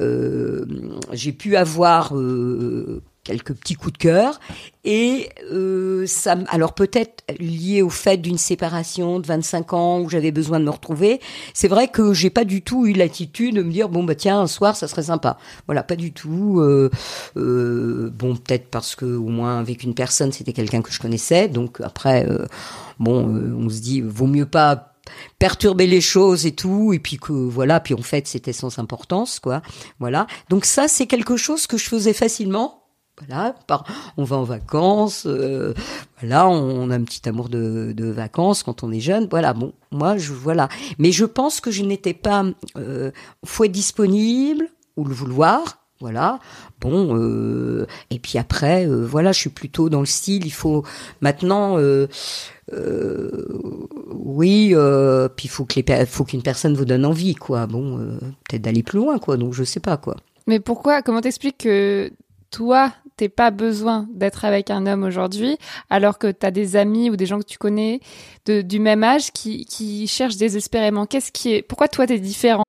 [0.00, 0.66] euh,
[1.12, 4.40] j'ai pu avoir euh, quelques petits coups de cœur
[4.84, 10.32] et euh, ça, alors peut-être lié au fait d'une séparation de 25 ans où j'avais
[10.32, 11.20] besoin de me retrouver.
[11.54, 14.40] C'est vrai que j'ai pas du tout eu l'attitude de me dire bon bah tiens
[14.40, 15.38] un soir ça serait sympa.
[15.66, 16.62] Voilà, pas du tout.
[17.36, 21.48] Bon peut-être parce que au moins avec une personne c'était quelqu'un que je connaissais.
[21.48, 22.26] Donc après
[22.98, 23.24] bon
[23.58, 24.97] on se dit vaut mieux pas
[25.38, 29.40] perturber les choses et tout et puis que voilà puis en fait c'était sans importance
[29.40, 29.62] quoi.
[29.98, 30.26] Voilà.
[30.48, 32.84] Donc ça c'est quelque chose que je faisais facilement.
[33.18, 33.56] Voilà
[34.16, 35.74] on va en vacances euh,
[36.20, 39.26] voilà on a un petit amour de, de vacances quand on est jeune.
[39.30, 40.68] Voilà bon moi je voilà.
[40.98, 42.44] Mais je pense que je n'étais pas
[42.76, 43.10] euh,
[43.68, 46.38] disponible ou le vouloir voilà
[46.80, 50.84] bon euh, et puis après euh, voilà je suis plutôt dans le style il faut
[51.20, 52.06] maintenant euh,
[54.10, 54.74] oui,
[55.36, 55.66] puis il faut
[56.06, 57.66] faut qu'une personne vous donne envie, quoi.
[57.66, 57.96] Bon,
[58.46, 59.38] peut-être d'aller plus loin, quoi.
[59.38, 60.16] Donc je sais pas, quoi.
[60.46, 62.10] Mais pourquoi Comment t'expliques que
[62.50, 65.56] toi, t'es pas besoin d'être avec un homme aujourd'hui,
[65.88, 68.00] alors que t'as des amis ou des gens que tu connais
[68.46, 71.06] du même âge qui, qui cherchent désespérément?
[71.06, 72.64] Qu'est-ce qui est Pourquoi toi t'es différent?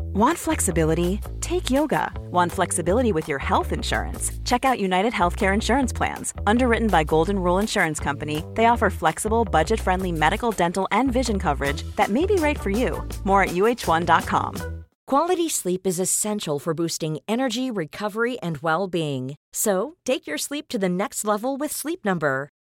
[0.00, 1.20] Want flexibility?
[1.40, 2.12] Take yoga.
[2.30, 4.32] Want flexibility with your health insurance?
[4.44, 6.34] Check out United Healthcare Insurance Plans.
[6.46, 11.38] Underwritten by Golden Rule Insurance Company, they offer flexible, budget friendly medical, dental, and vision
[11.38, 13.06] coverage that may be right for you.
[13.24, 14.84] More at uh1.com.
[15.06, 19.36] Quality sleep is essential for boosting energy, recovery, and well being.
[19.54, 22.50] So, take your sleep to the next level with Sleep Number.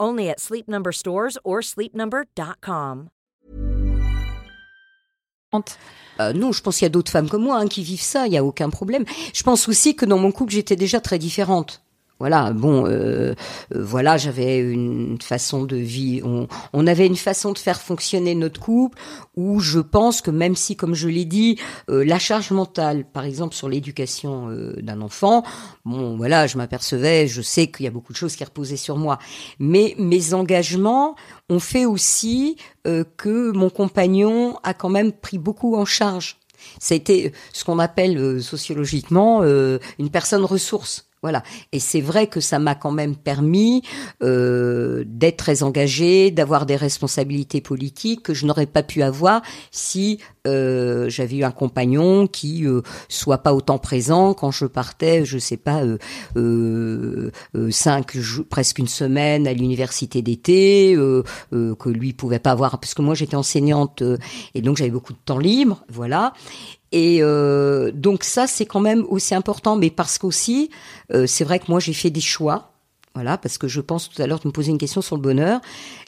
[0.00, 3.08] Only at Sleep Number stores or sleepnumber.com.
[6.20, 8.26] Euh, non, je pense qu'il y a d'autres femmes comme moi hein, qui vivent ça.
[8.26, 9.04] Il y a aucun problème.
[9.32, 11.82] Je pense aussi que dans mon couple, j'étais déjà très différente.
[12.20, 13.34] Voilà, bon, euh, euh,
[13.72, 18.60] voilà, j'avais une façon de vie, on, on avait une façon de faire fonctionner notre
[18.60, 18.98] couple
[19.36, 23.24] où je pense que même si, comme je l'ai dit, euh, la charge mentale, par
[23.24, 25.44] exemple sur l'éducation euh, d'un enfant,
[25.84, 28.96] bon, voilà, je m'apercevais, je sais qu'il y a beaucoup de choses qui reposaient sur
[28.96, 29.18] moi,
[29.60, 31.14] mais mes engagements
[31.48, 32.56] ont fait aussi
[32.88, 36.38] euh, que mon compagnon a quand même pris beaucoup en charge.
[36.80, 41.07] Ça a été ce qu'on appelle euh, sociologiquement une personne ressource.
[41.22, 41.42] Voilà.
[41.72, 43.82] Et c'est vrai que ça m'a quand même permis
[44.22, 50.18] euh, d'être très engagée, d'avoir des responsabilités politiques que je n'aurais pas pu avoir si
[50.48, 55.38] euh, j'avais eu un compagnon qui euh, soit pas autant présent quand je partais, je
[55.38, 55.82] sais pas,
[56.36, 57.30] euh,
[57.70, 58.16] cinq
[58.48, 60.94] presque une semaine à l'université d'été,
[61.50, 64.02] que lui pouvait pas avoir parce que moi j'étais enseignante
[64.54, 66.32] et donc j'avais beaucoup de temps libre, voilà.
[66.92, 70.70] Et euh, donc ça, c'est quand même aussi important, mais parce qu'aussi,
[71.12, 72.72] euh, c'est vrai que moi, j'ai fait des choix.
[73.14, 75.22] Voilà, parce que je pense tout à l'heure, tu me posais une question sur le
[75.22, 75.60] bonheur.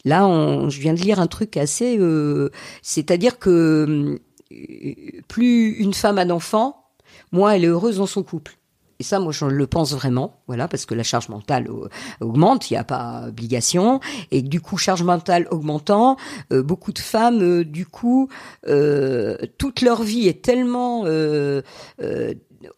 [0.05, 1.99] Là, on, je viens de lire un truc assez...
[1.99, 2.51] euh,
[2.83, 4.21] C'est-à-dire que
[4.53, 6.85] euh, plus une femme a d'enfants,
[7.33, 8.57] moins elle est heureuse dans son couple.
[9.01, 11.89] Et ça, moi, je le pense vraiment, voilà, parce que la charge mentale euh,
[12.21, 13.99] augmente, il n'y a pas obligation,
[14.31, 16.19] et du coup, charge mentale augmentant,
[16.53, 18.29] euh, beaucoup de femmes, euh, du coup,
[18.69, 21.07] euh, toute leur vie est tellement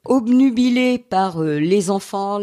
[0.05, 2.39] obnubilée par euh, les enfants,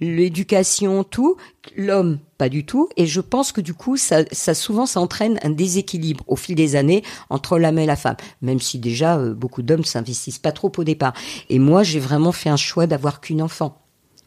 [0.00, 1.36] l'éducation, tout,
[1.76, 2.88] l'homme pas du tout.
[2.96, 6.54] Et je pense que du coup, ça, ça souvent, ça entraîne un déséquilibre au fil
[6.54, 10.52] des années entre l'homme et la femme, même si déjà euh, beaucoup d'hommes s'investissent pas
[10.52, 11.14] trop au départ.
[11.48, 13.80] Et moi, j'ai vraiment fait un choix d'avoir qu'une enfant.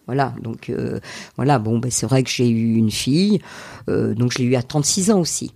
[0.07, 1.01] Voilà, donc euh,
[1.35, 3.41] voilà, bon, ben, c'est vrai que j'ai eu une fille,
[3.89, 5.53] euh, donc je l'ai eu à 36 ans aussi.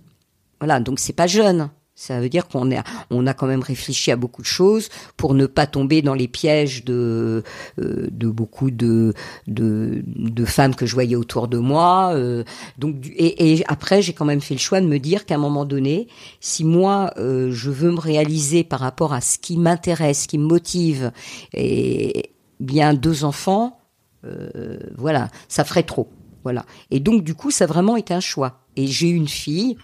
[0.60, 1.70] Voilà, donc c'est pas jeune.
[2.02, 5.34] Ça veut dire qu'on a, on a quand même réfléchi à beaucoup de choses pour
[5.34, 7.44] ne pas tomber dans les pièges de,
[7.78, 9.14] euh, de beaucoup de,
[9.46, 12.10] de, de femmes que je voyais autour de moi.
[12.14, 12.42] euh,
[12.76, 15.38] donc, et, et après, j'ai quand même fait le choix de me dire qu'à un
[15.38, 16.08] moment donné,
[16.40, 20.38] si moi euh, je veux me réaliser par rapport à ce qui m'intéresse, ce qui
[20.38, 21.12] me motive,
[21.54, 23.78] et bien deux enfants,
[24.24, 26.08] euh, voilà, ça ferait trop.
[26.42, 26.66] Voilà.
[26.90, 28.66] Et donc, du coup, ça a vraiment été un choix.
[28.74, 29.76] Et j'ai une fille.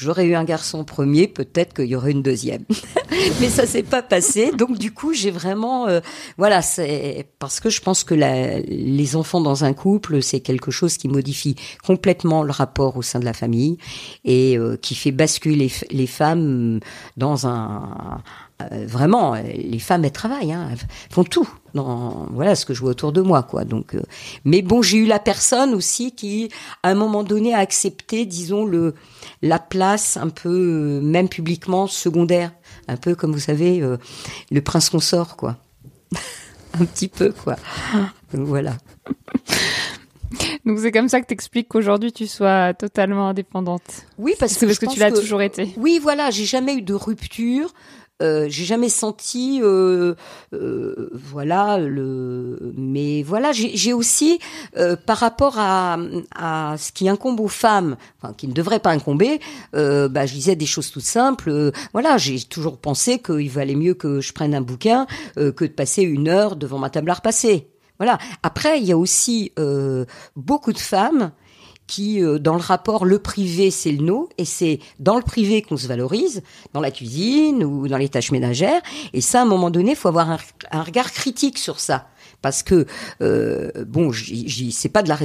[0.00, 2.64] J'aurais eu un garçon premier, peut-être qu'il y aurait une deuxième.
[3.40, 4.52] Mais ça s'est pas passé.
[4.52, 5.98] Donc, du coup, j'ai vraiment, euh,
[6.36, 10.98] voilà, c'est parce que je pense que les enfants dans un couple, c'est quelque chose
[10.98, 13.76] qui modifie complètement le rapport au sein de la famille
[14.24, 16.78] et euh, qui fait basculer les femmes
[17.16, 18.22] dans un,
[18.60, 20.78] euh, vraiment, euh, les femmes elles travaillent, hein, elles
[21.10, 21.48] font tout.
[21.74, 23.64] Dans, voilà ce que je vois autour de moi, quoi.
[23.64, 24.02] Donc, euh,
[24.44, 26.50] mais bon, j'ai eu la personne aussi qui,
[26.82, 28.94] à un moment donné, a accepté, disons le
[29.42, 32.52] la place un peu, même publiquement, secondaire,
[32.88, 33.96] un peu comme vous savez, euh,
[34.50, 35.56] le prince consort, quoi.
[36.80, 37.56] un petit peu, quoi.
[38.32, 38.76] Donc, voilà.
[40.66, 44.06] Donc c'est comme ça que t'expliques qu'aujourd'hui tu sois totalement indépendante.
[44.18, 45.70] Oui, parce C'est que parce que tu l'as toujours été.
[45.78, 47.72] Oui, voilà, j'ai jamais eu de rupture.
[48.20, 50.14] Euh, j'ai jamais senti, euh,
[50.52, 52.72] euh, voilà, le.
[52.76, 54.40] Mais voilà, j'ai aussi,
[55.06, 55.98] par rapport à,
[56.34, 59.40] à ce qui incombe aux femmes, enfin qui ne devrait pas incomber,
[59.72, 61.72] bah, je disais des choses toutes simples.
[61.92, 66.02] voilà, j'ai toujours pensé qu'il valait mieux que je prenne un bouquin que de passer
[66.02, 67.68] une heure devant ma table à repasser.
[67.98, 68.18] Voilà.
[68.42, 69.52] Après, il y a aussi
[70.36, 71.30] beaucoup de femmes
[71.88, 75.62] qui, euh, dans le rapport, le privé, c'est le nous, et c'est dans le privé
[75.62, 78.80] qu'on se valorise, dans la cuisine ou dans les tâches ménagères.
[79.12, 80.38] Et ça, à un moment donné, faut avoir un,
[80.70, 82.06] un regard critique sur ça.
[82.40, 82.86] Parce que,
[83.20, 85.18] euh, bon, c'est pas de la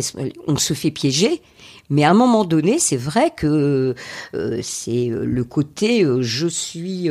[0.47, 1.41] on se fait piéger,
[1.93, 3.93] mais à un moment donné, c'est vrai que
[4.33, 7.07] euh, c'est euh, le côté euh, je suis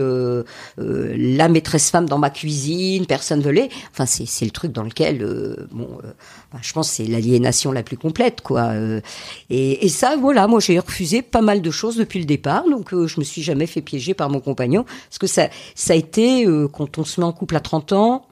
[0.77, 3.71] la maîtresse femme dans ma cuisine, personne ne l'est.
[3.93, 5.25] Enfin, c'est le truc dans lequel,
[5.71, 5.89] bon,
[6.61, 8.73] je pense c'est l'aliénation la plus complète, quoi.
[9.51, 12.91] Et, et ça, voilà, moi j'ai refusé pas mal de choses depuis le départ, donc
[12.91, 16.45] je me suis jamais fait piéger par mon compagnon, parce que ça, ça a été
[16.73, 18.27] quand on se met en couple à 30 ans,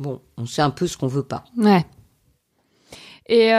[0.00, 1.44] bon, on sait un peu ce qu'on veut pas.
[1.56, 1.84] Ouais.
[3.28, 3.52] Et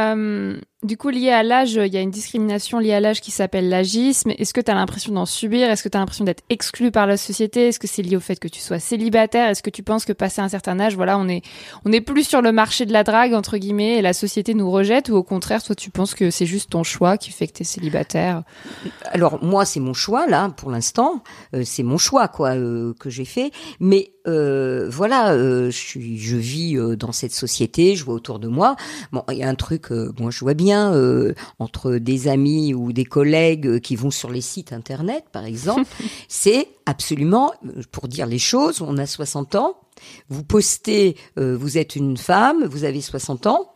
[0.83, 3.69] du coup, lié à l'âge, il y a une discrimination liée à l'âge qui s'appelle
[3.69, 4.31] l'agisme.
[4.37, 5.69] Est-ce que tu as l'impression d'en subir?
[5.69, 7.67] Est-ce que tu as l'impression d'être exclu par la société?
[7.67, 9.49] Est-ce que c'est lié au fait que tu sois célibataire?
[9.49, 11.41] Est-ce que tu penses que passé un certain âge, voilà, on est
[11.85, 15.09] on plus sur le marché de la drague entre guillemets et la société nous rejette?
[15.09, 17.61] Ou au contraire, toi tu penses que c'est juste ton choix qui fait que tu
[17.61, 18.43] es célibataire?
[19.05, 21.23] Alors moi, c'est mon choix là pour l'instant.
[21.55, 23.51] Euh, c'est mon choix quoi euh, que j'ai fait.
[23.79, 28.75] Mais euh, voilà, je, vis dans cette société, je vois autour de moi.
[29.11, 32.93] Bon, il y a un truc, moi je vois bien euh, entre des amis ou
[32.93, 35.89] des collègues euh, qui vont sur les sites internet, par exemple,
[36.27, 38.81] c'est absolument euh, pour dire les choses.
[38.81, 39.75] On a 60 ans.
[40.29, 43.69] Vous postez, euh, vous êtes une femme, vous avez 60 ans.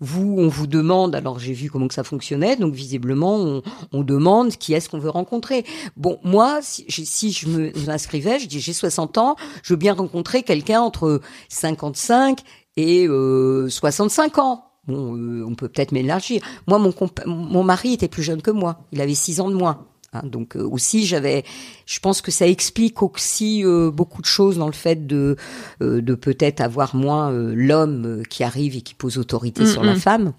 [0.00, 4.02] Vous, on vous demande, alors j'ai vu comment que ça fonctionnait, donc visiblement on, on
[4.02, 5.64] demande qui est-ce qu'on veut rencontrer.
[5.96, 10.42] Bon, moi, si, je me inscrivais, je dis j'ai 60 ans, je veux bien rencontrer
[10.42, 12.40] quelqu'un entre 55
[12.76, 14.71] et euh, 65 ans.
[14.88, 16.42] Bon, euh, on peut peut-être m'élargir.
[16.66, 16.92] Moi, mon,
[17.26, 19.86] mon mari était plus jeune que moi, il avait 6 ans de moins.
[20.14, 21.42] Hein, donc euh, aussi j'avais,
[21.86, 25.36] je pense que ça explique aussi euh, beaucoup de choses dans le fait de
[25.80, 29.66] euh, de peut-être avoir moins euh, l'homme euh, qui arrive et qui pose autorité Mm,
[29.66, 29.98] sur la mm.
[30.00, 30.32] femme,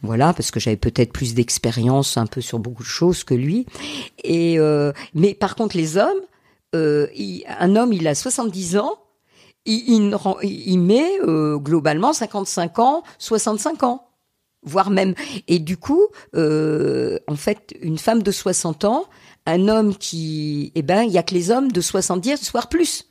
[0.00, 3.66] voilà parce que j'avais peut-être plus d'expérience un peu sur beaucoup de choses que lui.
[4.24, 6.22] Et euh, mais par contre les hommes,
[6.74, 8.94] euh, il- un homme il a 70 ans,
[9.68, 14.08] il, il, il met euh, globalement 55 ans, 65 ans
[14.62, 15.14] voire même.
[15.46, 19.06] Et du coup, euh, en fait, une femme de 60 ans,
[19.46, 23.07] un homme qui, eh ben, il y a que les hommes de 70, voire plus.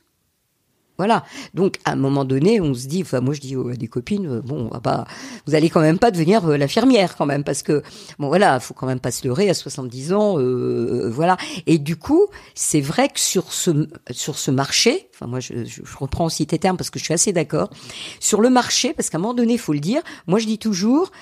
[0.98, 1.24] Voilà.
[1.54, 3.86] Donc, à un moment donné, on se dit, enfin, moi, je dis aux- à des
[3.86, 5.06] copines, euh, bon, on va pas,
[5.46, 7.84] vous allez quand même pas devenir euh, l'infirmière, quand même, parce que,
[8.18, 11.36] bon, voilà, faut quand même pas se leurrer à 70 ans, euh, voilà.
[11.68, 12.26] Et du coup,
[12.56, 16.58] c'est vrai que sur ce, sur ce marché, enfin, moi, je, je, reprends aussi tes
[16.58, 17.70] termes parce que je suis assez d'accord,
[18.18, 21.12] sur le marché, parce qu'à un moment donné, faut le dire, moi, je dis toujours,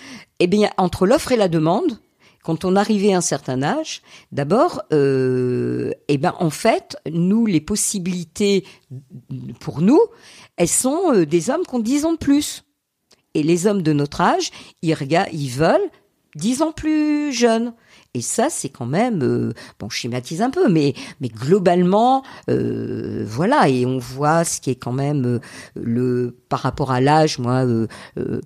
[0.41, 1.99] eh bien, entre l'offre et la demande,
[2.47, 7.61] quand on arrivait à un certain âge, d'abord, euh, eh ben en fait, nous les
[7.61, 8.63] possibilités
[9.59, 9.99] pour nous,
[10.57, 12.63] elles sont euh, des hommes qui ont 10 ans de plus.
[13.35, 15.91] Et les hommes de notre âge, ils regardent, ils veulent
[16.37, 17.75] 10 ans plus jeunes.
[18.17, 23.69] Et ça, c'est quand même, euh, bon, je schématise un peu, mais globalement, euh, voilà.
[23.69, 25.39] Et on voit ce qui est quand même euh,
[25.75, 27.39] le par rapport à l'âge.
[27.39, 27.67] Moi,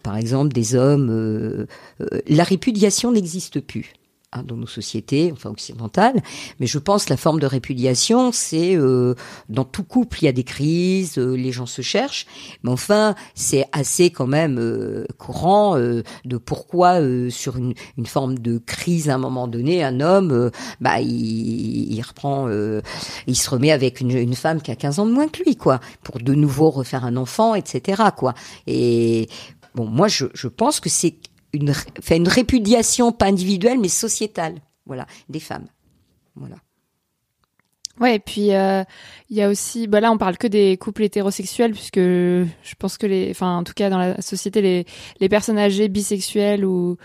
[0.03, 1.67] par exemple, des hommes,
[2.27, 3.93] la répudiation n'existe plus
[4.33, 6.23] hein, dans nos sociétés, enfin occidentales.
[6.59, 9.15] Mais je pense que la forme de répudiation, c'est euh,
[9.49, 12.27] dans tout couple, il y a des crises, euh, les gens se cherchent.
[12.63, 18.07] Mais enfin, c'est assez quand même euh, courant euh, de pourquoi euh, sur une, une
[18.07, 20.51] forme de crise à un moment donné, un homme, euh,
[20.81, 22.49] bah, il, il reprend,
[23.27, 25.57] il se remet avec une, une femme qui a 15 ans de moins que lui,
[25.57, 28.35] quoi, pour de nouveau refaire un enfant, etc., quoi.
[28.67, 29.29] Et
[29.75, 31.17] bon, moi, je, je pense que c'est
[31.53, 35.67] une, fait une répudiation pas individuelle mais sociétale, voilà, des femmes,
[36.37, 36.57] voilà.
[37.99, 38.83] Ouais, et puis euh,
[39.29, 42.97] il y a aussi, bah là on parle que des couples hétérosexuels puisque je pense
[42.97, 44.87] que les, enfin en tout cas dans la société les
[45.21, 46.97] les personnes âgées bisexuelles ou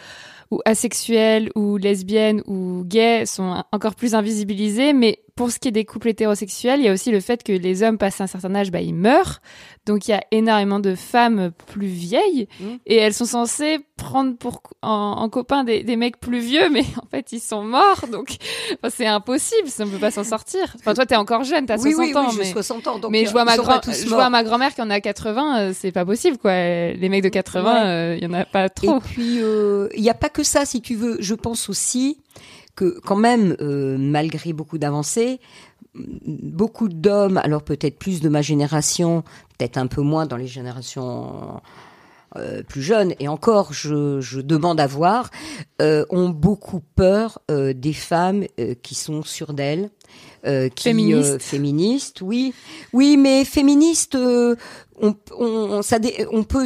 [0.51, 4.93] ou asexuelles ou lesbiennes ou gays sont encore plus invisibilisées.
[4.93, 7.51] Mais pour ce qui est des couples hétérosexuels, il y a aussi le fait que
[7.51, 9.41] les hommes passent un certain âge, bah ils meurent.
[9.85, 12.65] Donc il y a énormément de femmes plus vieilles Mm.
[12.85, 16.83] et elles sont censées prendre pour en, en copain des, des mecs plus vieux, mais
[17.03, 18.05] en fait ils sont morts.
[18.11, 18.37] Donc
[18.73, 20.73] enfin, c'est impossible, ça ne peut pas s'en sortir.
[20.79, 23.11] Enfin toi t'es encore jeune, t'as 60 oui, oui, ans, oui, mais 60 ans, donc
[23.11, 23.81] mais euh, je vois, ma grand...
[23.91, 26.51] je vois grand-mère qui en a 80, euh, c'est pas possible, quoi.
[26.53, 28.97] Les mecs de 80, euh, il y en a pas trop.
[28.97, 31.17] Et puis, euh, il n'y a pas que ça, si tu veux.
[31.19, 32.19] Je pense aussi
[32.75, 35.39] que quand même, euh, malgré beaucoup d'avancées,
[35.95, 39.23] beaucoup d'hommes, alors peut-être plus de ma génération,
[39.57, 41.61] peut-être un peu moins dans les générations
[42.35, 45.29] euh, plus jeunes, et encore, je, je demande à voir,
[45.81, 49.89] euh, ont beaucoup peur euh, des femmes euh, qui sont sûres d'elles,
[50.45, 51.31] euh, qui Féministes.
[51.31, 52.53] euh, féministes, oui,
[52.91, 54.57] oui, mais féministes, euh,
[55.01, 55.97] on, on, ça,
[56.31, 56.65] on peut,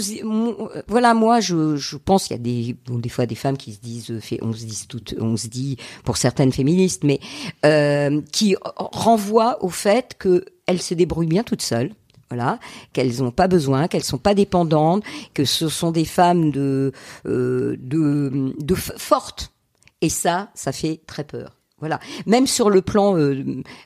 [0.87, 3.73] voilà, moi, je, je pense qu'il y a des, bon, des fois des femmes qui
[3.73, 7.19] se disent, euh, on se dit toutes, on se dit pour certaines féministes, mais
[7.65, 11.91] euh, qui renvoient au fait que elles se débrouillent bien toutes seules.
[12.31, 12.59] Voilà,
[12.93, 15.03] qu'elles n'ont pas besoin, qu'elles sont pas dépendantes,
[15.33, 16.91] que ce sont des femmes de
[17.25, 19.51] euh, de, de fortes.
[20.01, 21.58] Et ça, ça fait très peur.
[21.79, 21.99] Voilà.
[22.25, 23.43] Même sur le plan euh,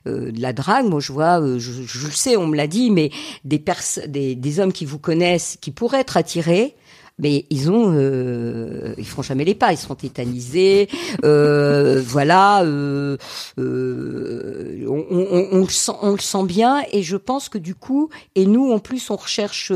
[0.07, 2.67] euh, de la drague, moi je vois, euh, je, je le sais, on me l'a
[2.67, 3.11] dit, mais
[3.43, 6.75] des, pers des des hommes qui vous connaissent, qui pourraient être attirés,
[7.19, 10.89] mais ils ont, euh, ils feront jamais les pas, ils seront tétanisés,
[11.23, 13.17] euh, voilà, euh,
[13.57, 18.09] on, on- on le sent, on le sent bien, et je pense que du coup,
[18.35, 19.71] et nous en plus on recherche,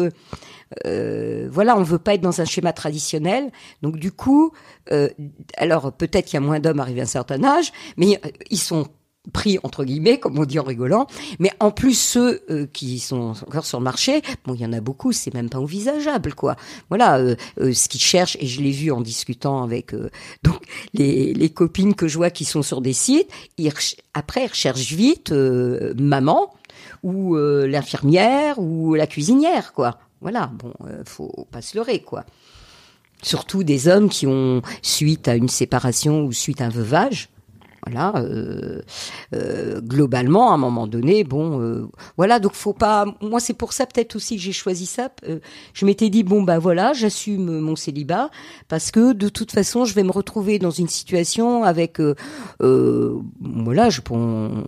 [0.85, 3.51] euh, voilà, on veut pas être dans un schéma traditionnel,
[3.81, 4.51] donc du coup,
[4.91, 5.09] euh,
[5.57, 8.59] alors peut-être qu'il y a moins d'hommes arrivés à un certain âge, mais euh, ils
[8.59, 8.87] sont
[9.33, 11.07] pris entre guillemets, comme on dit en rigolant.
[11.39, 14.73] Mais en plus ceux euh, qui sont encore sur le marché, bon, il y en
[14.73, 16.55] a beaucoup, c'est même pas envisageable, quoi.
[16.89, 19.93] Voilà, euh, euh, ce qu'ils cherchent, et je l'ai vu en discutant avec
[20.43, 20.61] donc
[20.93, 23.29] les, les copines que je vois qui sont sur des sites.
[23.57, 23.71] Ils
[24.13, 26.53] après, ils recherchent vite maman
[27.03, 29.99] ou l'infirmière ou la cuisinière, quoi.
[30.21, 32.25] Voilà, bon, euh, faut pas se leurrer, quoi.
[33.21, 37.29] Surtout des hommes qui ont, suite à une séparation ou suite à un veuvage,
[37.87, 38.81] voilà, euh,
[39.33, 43.05] euh, globalement, à un moment donné, bon, euh, voilà, donc faut pas.
[43.21, 45.09] Moi, c'est pour ça peut-être aussi que j'ai choisi ça.
[45.73, 48.29] Je m'étais dit bon bah voilà, j'assume mon célibat
[48.67, 52.01] parce que de toute façon, je vais me retrouver dans une situation avec,
[52.59, 54.63] voilà, je bon,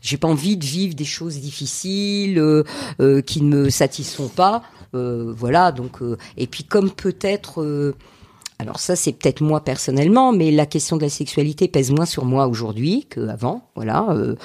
[0.00, 2.42] j'ai pas envie de vivre des choses difficiles
[3.26, 4.62] qui ne me satisfont pas.
[4.92, 5.98] Voilà, donc
[6.36, 7.94] et puis comme peut-être.
[8.60, 12.24] Alors ça, c'est peut-être moi personnellement, mais la question de la sexualité pèse moins sur
[12.24, 13.68] moi aujourd'hui qu'avant.
[13.74, 14.06] Voilà.
[14.10, 14.36] euh,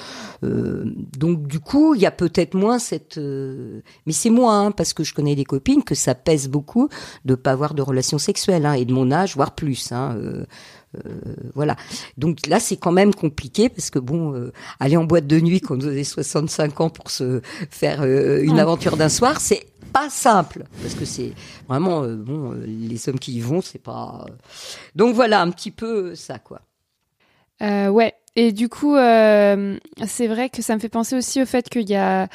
[0.42, 0.84] euh,
[1.16, 3.18] donc du coup, il y a peut-être moins cette.
[3.18, 6.88] euh, mais c'est moi, hein, parce que je connais des copines que ça pèse beaucoup
[7.24, 9.92] de pas avoir de relations sexuelles hein, et de mon âge, voire plus.
[9.92, 10.44] Hein, euh,
[11.06, 11.10] euh,
[11.54, 11.76] voilà.
[12.18, 15.60] Donc là, c'est quand même compliqué parce que bon, euh, aller en boîte de nuit
[15.60, 17.40] quand vous avez 65 ans pour se
[17.70, 18.60] faire une Ouais.
[18.60, 21.32] aventure d'un soir, c'est pas simple parce que c'est
[21.68, 22.52] vraiment euh, bon.
[22.52, 24.24] euh, les hommes qui y vont, c'est pas.
[24.28, 24.32] euh.
[24.94, 26.62] Donc voilà, un petit peu ça quoi.
[27.60, 28.14] Ouais.
[28.36, 31.96] Et du coup, c'est vrai que ça me fait penser aussi au fait qu'il y
[31.96, 32.28] a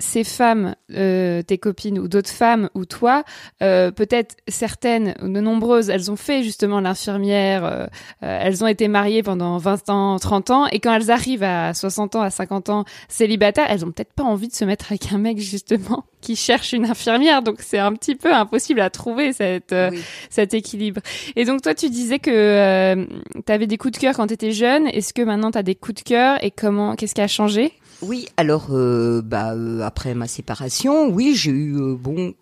[0.00, 3.24] ces femmes, euh, tes copines ou d'autres femmes ou toi,
[3.62, 7.86] euh, peut-être certaines ou de nombreuses, elles ont fait justement l'infirmière, euh,
[8.22, 11.74] euh, elles ont été mariées pendant 20 ans, 30 ans, et quand elles arrivent à
[11.74, 15.12] 60 ans, à 50 ans célibataires, elles ont peut-être pas envie de se mettre avec
[15.12, 19.32] un mec justement qui cherche une infirmière, donc c'est un petit peu impossible à trouver
[19.32, 20.00] cette euh, Oui.
[20.30, 21.00] cet équilibre.
[21.36, 23.06] Et donc toi, tu disais que
[23.44, 24.86] tu avais des coups de cœur quand tu étais jeune.
[24.86, 27.72] Est-ce que maintenant tu as des coups de cœur et comment qu'est-ce qui a changé?
[28.02, 32.34] Oui, alors euh, bah euh, après ma séparation, oui, j'ai eu euh, bon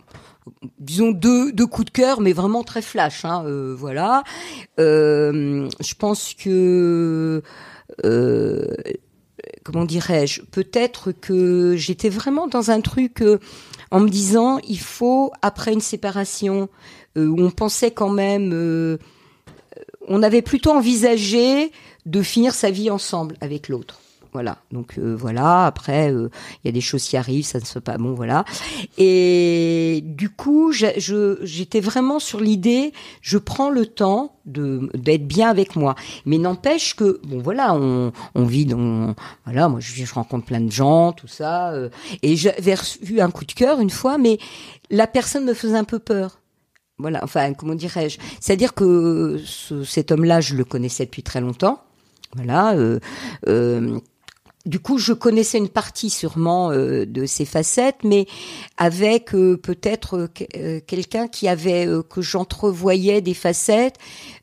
[0.78, 3.26] disons deux, deux coups de cœur, mais vraiment très flash.
[3.26, 3.44] Hein,
[3.76, 4.24] voilà.
[4.78, 7.42] Je pense que
[9.62, 13.22] comment dirais-je Peut-être que j'étais vraiment dans un truc
[13.90, 16.68] en me disant il faut après une séparation
[17.16, 18.98] où on pensait quand même,
[20.08, 21.70] on avait plutôt envisagé
[22.06, 23.99] de finir sa vie ensemble avec l'autre.
[24.32, 24.58] Voilà.
[24.70, 25.66] Donc euh, voilà.
[25.66, 26.28] Après, euh,
[26.62, 28.14] il y a des choses qui arrivent, ça ne se fait pas bon.
[28.14, 28.44] Voilà.
[28.96, 35.74] Et du coup, j'étais vraiment sur l'idée, je prends le temps de d'être bien avec
[35.74, 35.94] moi.
[36.26, 39.14] Mais n'empêche que bon, voilà, on, on vit dans
[39.44, 39.68] voilà.
[39.68, 41.72] Moi, je, je rencontre plein de gens, tout ça.
[41.72, 41.88] euh,
[42.22, 44.38] et j'avais reçu un coup de cœur une fois, mais
[44.90, 46.38] la personne me faisait un peu peur.
[46.98, 48.18] Voilà, enfin, comment dirais-je?
[48.40, 51.80] C'est-à-dire que ce- cet homme-là, je le connaissais depuis très longtemps.
[52.36, 52.74] Voilà.
[52.74, 53.00] euh,
[53.48, 53.98] euh,
[54.66, 58.26] du coup, je connaissais une partie sûrement euh, de ses facettes, mais
[58.76, 63.96] avec euh, peut-être euh, euh, quelqu'un qui avait euh, que j'entrevoyais des facettes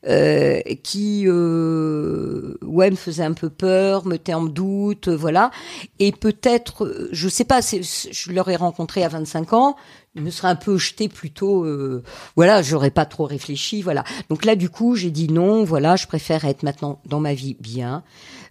[0.06, 5.52] euh, qui ouais me faisait un peu peur, me mettait en doute, voilà.
[6.00, 9.76] Et peut-être, je sais pas, je l'aurais rencontré à 25 ans,
[10.16, 12.02] il me serait un peu jeté plutôt, euh,
[12.34, 14.02] voilà, j'aurais pas trop réfléchi, voilà.
[14.28, 17.56] Donc là, du coup, j'ai dit non, voilà, je préfère être maintenant dans ma vie
[17.60, 18.02] bien.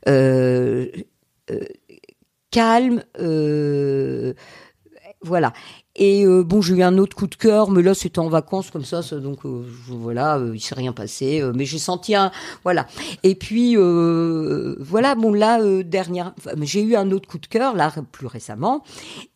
[0.07, 0.87] Euh,
[2.51, 4.33] calme, euh,
[5.21, 5.53] voilà.
[5.99, 8.69] Et euh, bon, j'ai eu un autre coup de cœur, mais là c'était en vacances
[8.69, 12.31] comme ça, donc euh, voilà, euh, il s'est rien passé, euh, mais j'ai senti un,
[12.63, 12.85] voilà.
[13.23, 17.75] Et puis euh, voilà, bon là euh, dernière, j'ai eu un autre coup de cœur
[17.75, 18.83] là plus récemment,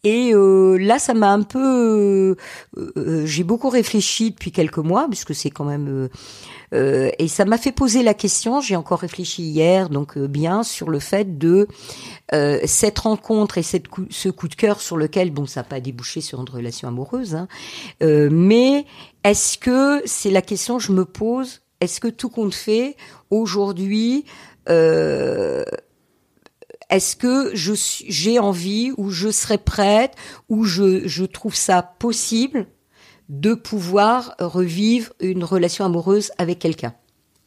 [0.03, 2.35] et euh, là ça m'a un peu,
[2.77, 6.09] euh, euh, j'ai beaucoup réfléchi depuis quelques mois, puisque c'est quand même
[6.73, 10.63] euh, et ça m'a fait poser la question, j'ai encore réfléchi hier, donc euh, bien,
[10.63, 11.67] sur le fait de
[12.33, 16.21] euh, cette rencontre et ce coup de cœur sur lequel, bon, ça n'a pas débouché
[16.21, 17.47] sur une relation amoureuse, hein,
[18.03, 18.85] euh, mais
[19.23, 22.95] est-ce que, c'est la question que je me pose, est-ce que tout compte fait,
[23.29, 24.25] aujourd'hui,
[24.67, 25.65] est-ce
[27.15, 27.73] que je
[28.07, 30.13] j'ai envie ou je serais prête
[30.49, 32.67] ou je, je trouve ça possible
[33.31, 36.93] de pouvoir revivre une relation amoureuse avec quelqu'un.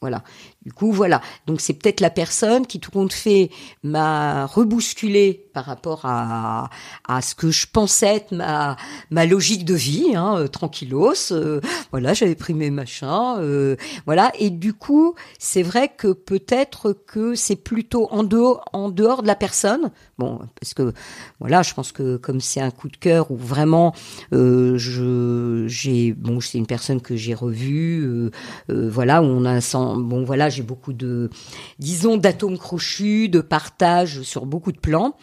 [0.00, 0.24] Voilà.
[0.64, 1.20] Du coup, voilà.
[1.46, 3.50] Donc c'est peut-être la personne qui, tout compte fait,
[3.82, 6.70] m'a rebousculé par rapport à,
[7.06, 8.76] à ce que je pensais être ma,
[9.10, 11.32] ma logique de vie, hein, euh, tranquillos.
[11.32, 11.60] euh,
[11.92, 13.36] voilà, j'avais pris mes machins.
[13.38, 14.32] euh, voilà.
[14.38, 19.26] Et du coup, c'est vrai que peut-être que c'est plutôt en dehors, en dehors de
[19.26, 19.90] la personne.
[20.18, 20.92] Bon, parce que
[21.40, 23.92] voilà, je pense que comme c'est un coup de cœur où vraiment
[24.32, 28.30] je j'ai bon c'est une personne que j'ai revue
[28.68, 31.30] voilà où on a un sens- bon voilà j'ai beaucoup de
[31.78, 35.16] disons d'atomes crochus de partage sur beaucoup de plans.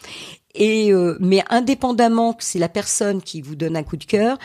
[0.54, 4.38] Et euh, mais indépendamment que c'est la personne qui vous donne un coup de cœur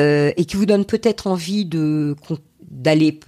[0.00, 2.16] euh, et qui vous donne peut-être envie de
[2.62, 3.18] d'aller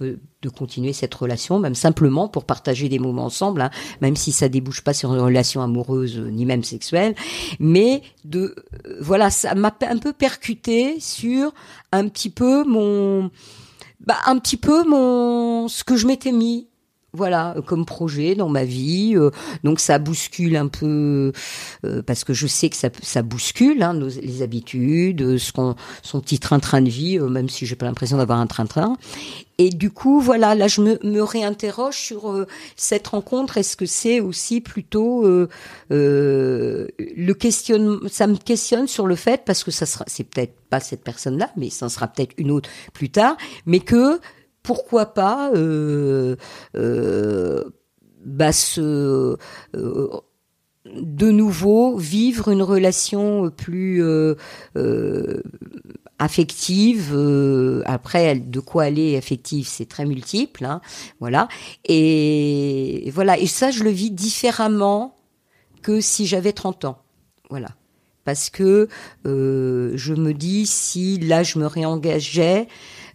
[0.41, 3.69] de continuer cette relation, même simplement pour partager des moments ensemble, hein,
[4.01, 7.13] même si ça débouche pas sur une relation amoureuse euh, ni même sexuelle,
[7.59, 8.55] mais de
[8.99, 11.53] voilà, ça m'a un peu percuté sur
[11.91, 13.29] un petit peu mon
[13.99, 16.67] bah, un petit peu mon ce que je m'étais mis
[17.15, 19.29] voilà comme projet dans ma vie euh,
[19.63, 21.31] donc ça bouscule un peu
[21.85, 25.51] euh, parce que je sais que ça ça bouscule hein, nos, les habitudes euh, ce
[25.51, 28.97] qu'on son petit train-train de vie même si j'ai pas l'impression d'avoir un train-train.
[29.59, 33.57] Et du coup voilà là je me, me réinterroge sur euh, cette rencontre.
[33.57, 35.23] Est-ce que c'est aussi plutôt
[35.89, 36.87] le
[37.33, 41.03] questionne ça me questionne sur le fait parce que ça sera c'est peut-être pas cette
[41.03, 43.37] personne là mais ça sera peut-être une autre plus tard
[43.67, 44.19] mais que
[44.63, 46.37] pourquoi pas euh,
[46.75, 47.63] euh,
[48.25, 49.37] bah, se,
[49.75, 50.09] euh,
[50.85, 54.01] de nouveau vivre une relation plus
[56.17, 57.83] affective.
[57.85, 60.65] après, de quoi est affective, c'est très multiple.
[60.65, 60.81] Hein,
[61.19, 61.49] voilà.
[61.85, 63.37] Et, voilà.
[63.37, 65.15] Et ça, je le vis différemment
[65.81, 66.97] que si j'avais 30 ans.
[67.49, 67.69] Voilà.
[68.23, 68.87] Parce que
[69.25, 72.67] je me dis, si là, je me réengageais,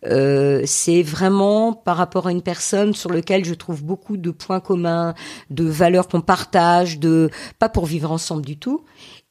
[0.07, 4.61] euh, c'est vraiment par rapport à une personne sur lequel je trouve beaucoup de points
[4.61, 5.15] communs,
[5.51, 8.85] de valeurs qu'on partage, de pas pour vivre ensemble du tout,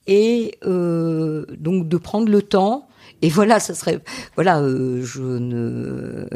[0.08, 2.88] et euh, donc de prendre le temps.
[3.22, 4.02] Et voilà, ça serait
[4.36, 6.28] voilà, euh, je ne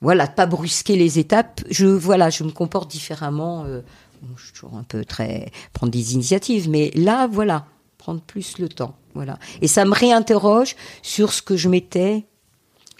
[0.00, 1.60] voilà, pas brusquer les étapes.
[1.70, 3.64] Je voilà, je me comporte différemment.
[3.64, 3.80] euh,
[4.22, 7.66] bon, je suis toujours un peu très prendre des initiatives, mais là, voilà,
[7.96, 8.96] prendre plus le temps.
[9.14, 12.26] Voilà, et ça me réinterroge sur ce que je m'étais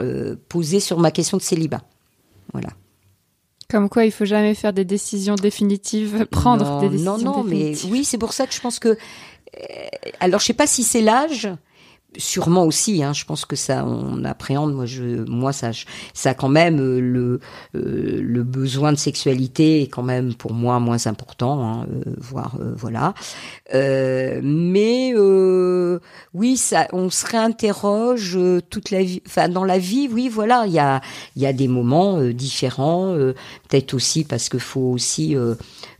[0.00, 1.82] euh, posé sur ma question de célibat.
[2.52, 2.68] Voilà.
[3.70, 7.44] Comme quoi, il faut jamais faire des décisions définitives, prendre non, des décisions Non, non,
[7.44, 7.92] mais définitives.
[7.92, 8.88] oui, c'est pour ça que je pense que.
[8.88, 8.96] euh,
[10.20, 11.48] alors, je sais pas si c'est l'âge.
[12.16, 14.72] Sûrement aussi, hein, je pense que ça, on appréhende.
[14.72, 15.72] Moi, je, moi, ça,
[16.14, 17.38] ça quand même euh, le
[17.76, 22.56] euh, le besoin de sexualité est quand même pour moi moins important, hein, euh, voire
[22.60, 23.12] euh, voilà.
[23.74, 25.98] Euh, mais euh,
[26.32, 28.38] oui, ça, on se réinterroge
[28.70, 29.20] toute la vie.
[29.26, 31.02] Enfin, dans la vie, oui, voilà, il y a
[31.36, 33.14] il y a des moments différents.
[33.68, 35.36] Peut-être aussi parce que faut aussi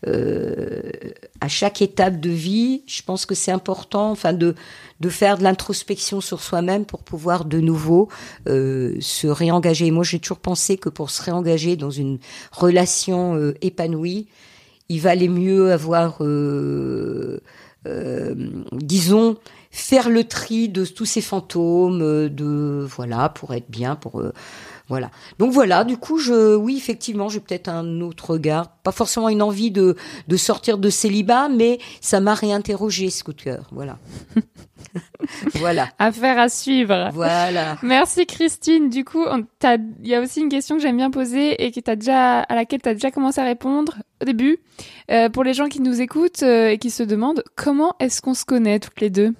[0.06, 4.54] à chaque étape de vie, je pense que c'est important, enfin de
[5.01, 8.09] de faire de l'introspection sur soi-même pour pouvoir de nouveau
[8.49, 9.90] euh, se réengager.
[9.90, 12.18] Moi, j'ai toujours pensé que pour se réengager dans une
[12.51, 14.26] relation euh, épanouie,
[14.88, 17.40] il valait mieux avoir, euh,
[18.72, 19.36] disons,
[19.70, 24.22] faire le tri de tous ces fantômes, de voilà, pour être bien, pour
[24.89, 25.11] voilà.
[25.39, 29.43] Donc voilà, du coup, je, oui, effectivement, j'ai peut-être un autre regard, pas forcément une
[29.43, 29.97] envie de
[30.28, 33.68] de sortir de célibat, mais ça m'a réinterrogé ce coup de cœur.
[33.70, 33.99] Voilà,
[35.55, 37.11] voilà, Affaire à suivre.
[37.12, 37.76] voilà.
[37.82, 38.89] Merci Christine.
[38.89, 39.24] Du coup,
[39.62, 42.55] il y a aussi une question que j'aime bien poser et que t'as déjà, à
[42.55, 44.59] laquelle tu as déjà commencé à répondre au début.
[45.11, 48.34] Euh, pour les gens qui nous écoutent euh, et qui se demandent comment est-ce qu'on
[48.34, 49.34] se connaît toutes les deux?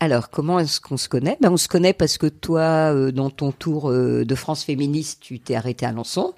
[0.00, 1.36] Alors, comment est-ce qu'on se connaît?
[1.40, 5.18] Ben, On se connaît parce que toi, euh, dans ton tour euh, de France féministe,
[5.20, 6.34] tu t'es arrêté à Lançon.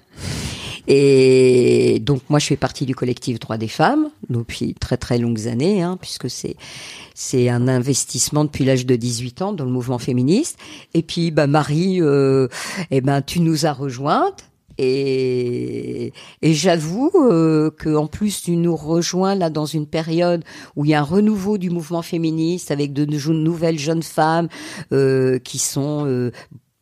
[0.87, 5.47] Et donc, moi, je fais partie du collectif Droits des femmes depuis très très longues
[5.47, 6.55] années, hein, puisque c'est
[7.13, 10.57] c'est un investissement depuis l'âge de 18 ans dans le mouvement féministe.
[10.95, 12.47] Et puis, bah, Marie, euh,
[12.89, 14.50] eh ben, tu nous as rejointes.
[14.77, 20.43] Et, et j'avoue euh, que en plus tu nous rejoins là dans une période
[20.75, 24.47] où il y a un renouveau du mouvement féministe avec de nou- nouvelles jeunes femmes
[24.91, 26.31] euh, qui sont euh,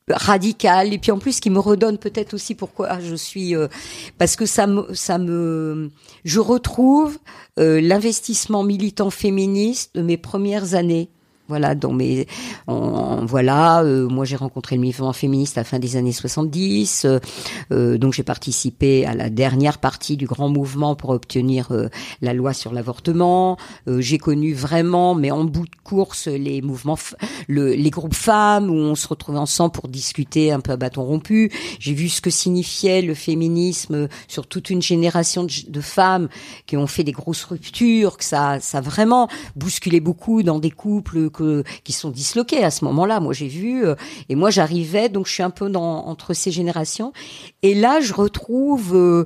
[0.10, 0.94] radicales.
[0.94, 3.68] Et puis en plus qui me redonnent peut-être aussi pourquoi je suis euh,
[4.18, 5.92] parce que ça me ça me
[6.26, 7.18] je retrouve
[7.60, 11.10] euh, l'investissement militant féministe de mes premières années
[11.50, 12.28] voilà dans mes
[12.68, 17.06] en- voilà euh, moi j'ai rencontré le mouvement féministe à la fin des années 70
[17.06, 17.20] euh,
[17.72, 21.90] euh, donc j'ai participé à la dernière partie du grand mouvement pour obtenir euh,
[22.22, 26.98] la loi sur l'avortement euh, j'ai connu vraiment, mais en bout de course, les mouvements,
[27.48, 31.04] le, les groupes femmes où on se retrouvait ensemble pour discuter un peu à bâton
[31.04, 31.52] rompu.
[31.80, 36.30] J'ai vu ce que signifiait le féminisme sur toute une génération de, de femmes
[36.66, 40.72] qui ont fait des grosses ruptures, que ça, ça a vraiment bousculé beaucoup dans des
[40.72, 41.30] couples
[41.84, 43.20] qui sont disloqués à ce moment-là.
[43.20, 43.96] Moi, j'ai vu, euh,
[44.30, 47.14] et moi, j'arrivais, donc je suis un peu dans, entre ces générations.
[47.62, 49.26] Et là, je retrouve, euh,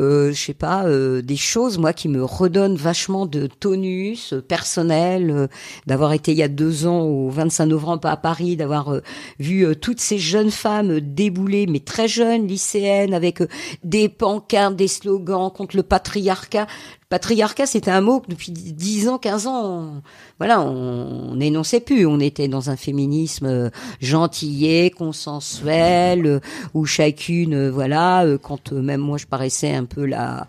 [0.00, 0.84] euh, je sais pas,
[1.22, 5.48] des choses moi qui me redonnent vachement de tonus personnel,
[5.86, 8.94] d'avoir été il y a deux ans au 25 novembre à Paris, d'avoir
[9.38, 13.42] vu toutes ces jeunes femmes débouler, mais très jeunes, lycéennes, avec
[13.84, 16.66] des pancartes, des slogans contre le patriarcat.
[17.10, 20.02] Patriarcat, c'était un mot que depuis 10 ans, 15 ans, on,
[20.38, 22.06] voilà, on n'énonçait plus.
[22.06, 26.40] On était dans un féminisme euh, gentillet, consensuel, euh,
[26.72, 30.46] où chacune, euh, voilà, quand même moi je paraissais un peu la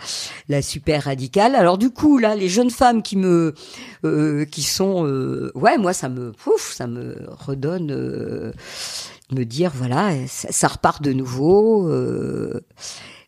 [0.49, 1.55] la super radicale.
[1.55, 3.55] Alors du coup là, les jeunes femmes qui me
[4.05, 8.51] euh, qui sont euh, ouais, moi ça me pouf, ça me redonne euh,
[9.31, 11.87] me dire voilà, ça, ça repart de nouveau.
[11.89, 12.61] euh,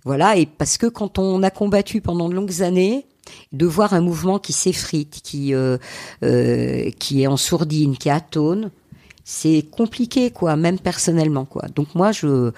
[0.05, 3.07] voilà, et parce que quand on a combattu pendant de longues années,
[3.51, 5.77] de voir un mouvement qui s'effrite, qui euh,
[6.23, 8.71] euh, qui est en sourdine, qui atone,
[9.23, 11.67] c'est compliqué quoi, même personnellement quoi.
[11.75, 12.51] Donc moi je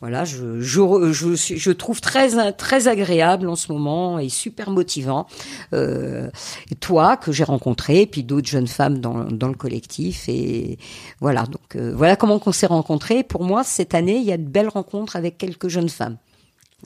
[0.00, 5.26] voilà, je, je, je, je trouve très très agréable en ce moment et super motivant.
[5.72, 6.30] Euh,
[6.78, 10.78] toi que j'ai rencontré, et puis d'autres jeunes femmes dans, dans le collectif et
[11.20, 11.42] voilà.
[11.46, 13.24] Donc euh, voilà comment on s'est rencontrés.
[13.24, 16.16] Pour moi, cette année, il y a de belles rencontres avec quelques jeunes femmes.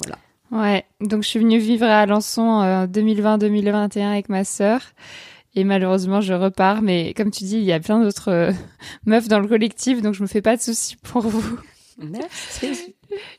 [0.03, 0.17] Voilà.
[0.53, 4.83] Ouais, donc je suis venue vivre à Alençon euh, 2020-2021 avec ma sœur.
[5.55, 6.83] Et malheureusement, je repars.
[6.83, 8.53] Mais comme tu dis, il y a plein d'autres euh,
[9.07, 11.59] meufs dans le collectif, donc je me fais pas de soucis pour vous.
[11.99, 12.95] Merci.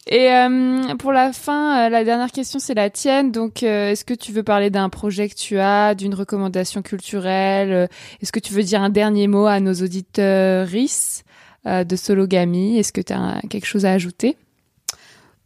[0.08, 3.32] Et euh, pour la fin, euh, la dernière question, c'est la tienne.
[3.32, 7.90] Donc, est-ce que tu veux parler d'un projet que tu as, d'une recommandation culturelle?
[8.22, 10.68] Est-ce que tu veux dire un dernier mot à nos auditeurs
[11.66, 12.78] de Sologamy?
[12.78, 14.38] Est-ce que tu as quelque chose à ajouter?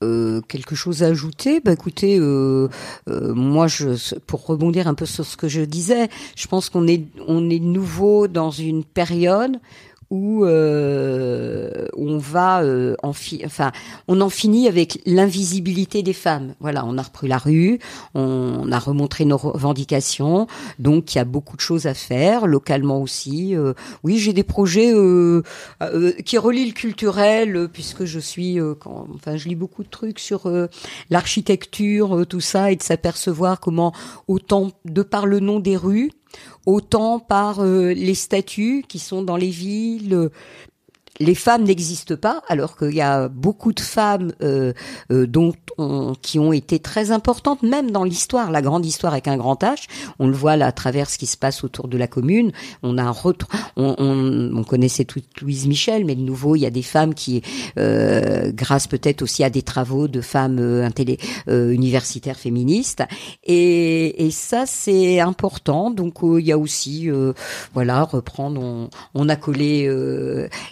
[0.04, 1.60] Euh, quelque chose à ajouter?
[1.60, 2.68] Bah écoutez, euh,
[3.10, 6.88] euh, moi, je, pour rebondir un peu sur ce que je disais, je pense qu'on
[6.88, 9.58] est on est nouveau dans une période
[10.10, 13.72] où euh, on va euh, en fi- enfin
[14.08, 16.54] on en finit avec l'invisibilité des femmes.
[16.60, 17.80] Voilà, on a repris la rue,
[18.16, 20.48] on a remontré nos revendications,
[20.80, 23.56] donc il y a beaucoup de choses à faire localement aussi.
[23.56, 25.44] Euh, oui, j'ai des projets euh,
[25.82, 30.50] euh, qui relient le culturel puisque je suis enfin je lis beaucoup de trucs sur
[31.10, 33.94] l'architecture, tout ça et de s'apercevoir comment
[34.28, 36.12] autant de par le nom des rues
[36.66, 40.30] autant par euh, les statues qui sont dans les villes.
[41.20, 44.74] Les femmes n'existent pas, alors qu'il y a beaucoup de femmes euh,
[45.12, 49.28] euh, dont on- qui ont été très importantes, même dans l'histoire, la grande histoire avec
[49.28, 49.86] un grand H.
[50.20, 52.52] On le voit là à travers ce qui se passe autour de la commune.
[52.84, 56.60] On a un retr- on, on, on connaissait toute Louise Michel, mais de nouveau il
[56.60, 57.42] y a des femmes qui,
[57.78, 63.04] euh, grâce peut-être aussi à des travaux de femmes euh, intellé- euh, universitaires féministes,
[63.44, 65.92] et, et ça c'est important.
[65.92, 67.10] Donc euh, il y a aussi,
[67.74, 68.90] voilà, reprendre.
[69.14, 69.90] On, a collé.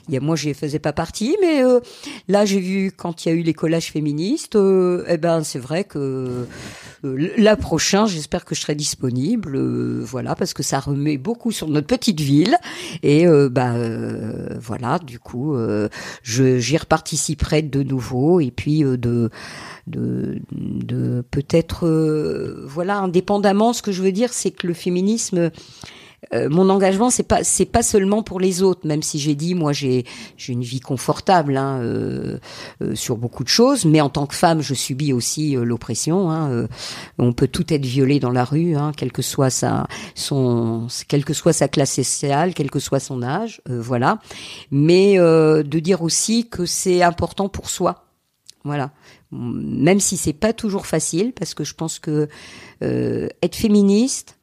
[0.08, 1.80] il y a moi, je faisais pas partie, mais euh,
[2.28, 4.56] là, j'ai vu quand il y a eu les collages féministes.
[4.56, 6.46] euh, eh ben, c'est vrai que
[7.04, 9.56] euh, la prochaine, j'espère que je serai disponible.
[9.56, 12.56] euh, voilà, parce que ça remet beaucoup sur notre petite ville.
[13.04, 13.74] Et bah
[14.60, 15.56] voilà, du coup,
[16.24, 18.40] je j'y reparticiperai de nouveau.
[18.40, 19.30] Et puis de
[19.88, 21.88] de, de peut-être
[22.68, 25.52] voilà indépendamment ce que je veux dire c'est que le féminisme
[26.34, 29.56] euh, mon engagement c'est pas c'est pas seulement pour les autres même si j'ai dit
[29.56, 30.06] moi j'ai
[30.38, 32.40] j'ai une vie confortable hein, euh,
[32.82, 36.32] euh, sur beaucoup de choses mais en tant que femme je subis aussi euh, l'oppression
[36.32, 36.68] hein, euh,
[37.20, 41.26] on peut tout être violé dans la rue hein, quelle que soit sa son quelle
[41.26, 44.20] que soit sa classe sociale quel que soit son âge voilà.
[44.72, 48.06] Mais de dire aussi que c'est important pour soi
[48.66, 48.92] voilà.
[49.32, 52.28] Même si c'est pas toujours facile parce que je pense que
[52.82, 54.35] euh, être féministe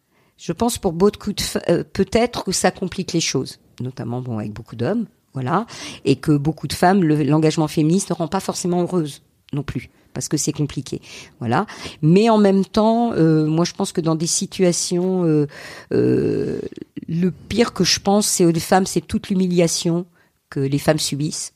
[0.43, 4.53] je pense pour beaucoup de euh, peut-être que ça complique les choses, notamment bon avec
[4.53, 5.67] beaucoup d'hommes, voilà,
[6.05, 9.23] et que beaucoup de femmes le- l'engagement féministe ne rend pas forcément heureuse
[9.53, 11.01] non plus parce que c'est compliqué,
[11.41, 11.65] voilà.
[12.03, 15.47] Mais en même temps, euh, moi je pense que dans des situations, euh,
[17.09, 20.07] le pire que je pense, c'est aux femmes, c'est toute l'humiliation
[20.51, 21.55] que les femmes subissent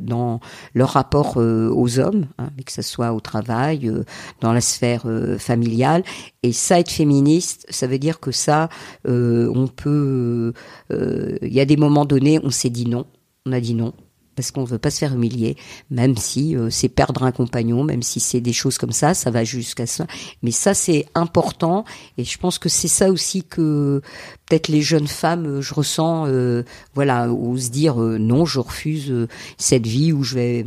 [0.00, 0.40] dans
[0.74, 4.04] leur rapport euh, aux hommes, hein, que ce soit au travail, euh,
[4.40, 6.02] dans la sphère euh, familiale.
[6.42, 8.68] Et ça, être féministe, ça veut dire que ça,
[9.06, 10.52] euh, on peut.
[10.92, 13.06] euh, Il y a des moments donnés, on s'est dit non,
[13.46, 13.92] on a dit non.
[14.38, 15.56] Parce qu'on veut pas se faire humilier,
[15.90, 19.32] même si euh, c'est perdre un compagnon, même si c'est des choses comme ça, ça
[19.32, 20.06] va jusqu'à ça.
[20.44, 21.84] Mais ça, c'est important,
[22.18, 24.00] et je pense que c'est ça aussi que
[24.46, 26.62] peut-être les jeunes femmes, euh, je ressens, euh,
[26.94, 29.26] voilà, osent dire euh, non, je refuse
[29.56, 30.64] cette vie où je vais,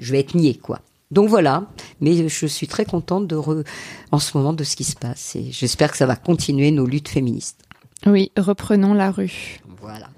[0.00, 0.80] je vais être niée, quoi.
[1.12, 3.64] Donc voilà, mais je suis très contente de re-
[4.10, 6.86] en ce moment de ce qui se passe et j'espère que ça va continuer nos
[6.86, 7.60] luttes féministes.
[8.04, 9.60] Oui, reprenons la rue.
[9.80, 10.08] Voilà.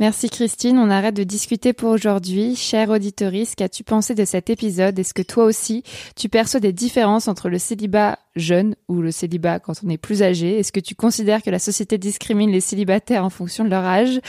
[0.00, 2.56] Merci Christine, on arrête de discuter pour aujourd'hui.
[2.56, 4.98] Chère auditorice, qu'as-tu pensé de cet épisode?
[4.98, 5.84] Est-ce que toi aussi,
[6.16, 10.22] tu perçois des différences entre le célibat jeune ou le célibat quand on est plus
[10.22, 13.84] âgé Est-ce que tu considères que la société discrimine les célibataires en fonction de leur
[13.84, 14.20] âge?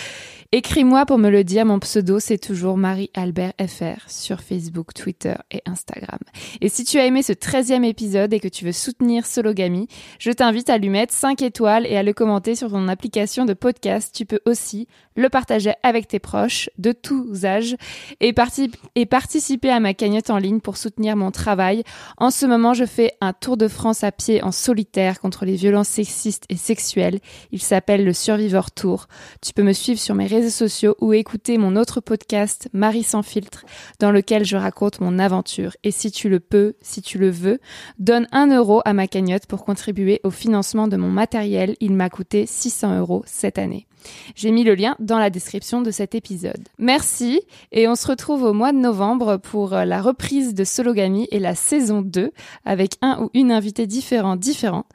[0.52, 5.62] Écris-moi pour me le dire, mon pseudo c'est toujours Marie-Albert FR sur Facebook, Twitter et
[5.66, 6.20] Instagram.
[6.62, 9.88] Et si tu as aimé ce 13e épisode et que tu veux soutenir Sologamy,
[10.20, 13.54] je t'invite à lui mettre 5 étoiles et à le commenter sur ton application de
[13.54, 14.14] podcast.
[14.16, 14.88] Tu peux aussi
[15.18, 17.76] le partager avec tes proches de tous âges
[18.22, 21.84] et, parti- et participer à ma cagnotte en ligne pour soutenir mon travail.
[22.18, 25.56] En ce moment, je fais un tour de France à pied en solitaire contre les
[25.56, 27.20] violences sexistes et sexuelles.
[27.52, 29.08] Il s'appelle le Survivor Tour.
[29.42, 33.24] Tu peux me suivre sur mes réseaux sociaux ou écouter mon autre podcast Marie sans
[33.24, 33.66] filtre
[34.00, 35.76] dans lequel je raconte mon aventure.
[35.84, 37.60] Et si tu le peux, si tu le veux,
[38.00, 41.76] donne un euro à ma cagnotte pour contribuer au financement de mon matériel.
[41.80, 43.88] Il m'a coûté 600 euros cette année.
[44.36, 46.68] J'ai mis le lien dans la description de cet épisode.
[46.78, 47.42] Merci
[47.72, 51.40] et on se retrouve au mois de novembre pour euh, la reprise de Sologamy et
[51.40, 52.32] la saison 2
[52.66, 54.86] avec un ou une invitée différent différent.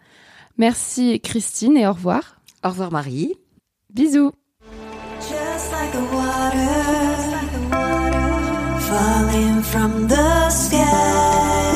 [0.59, 2.41] Merci Christine et au revoir.
[2.65, 3.35] Au revoir Marie.
[3.93, 4.33] Bisous.
[5.21, 7.01] Just like the water
[8.91, 11.70] falling from the sky.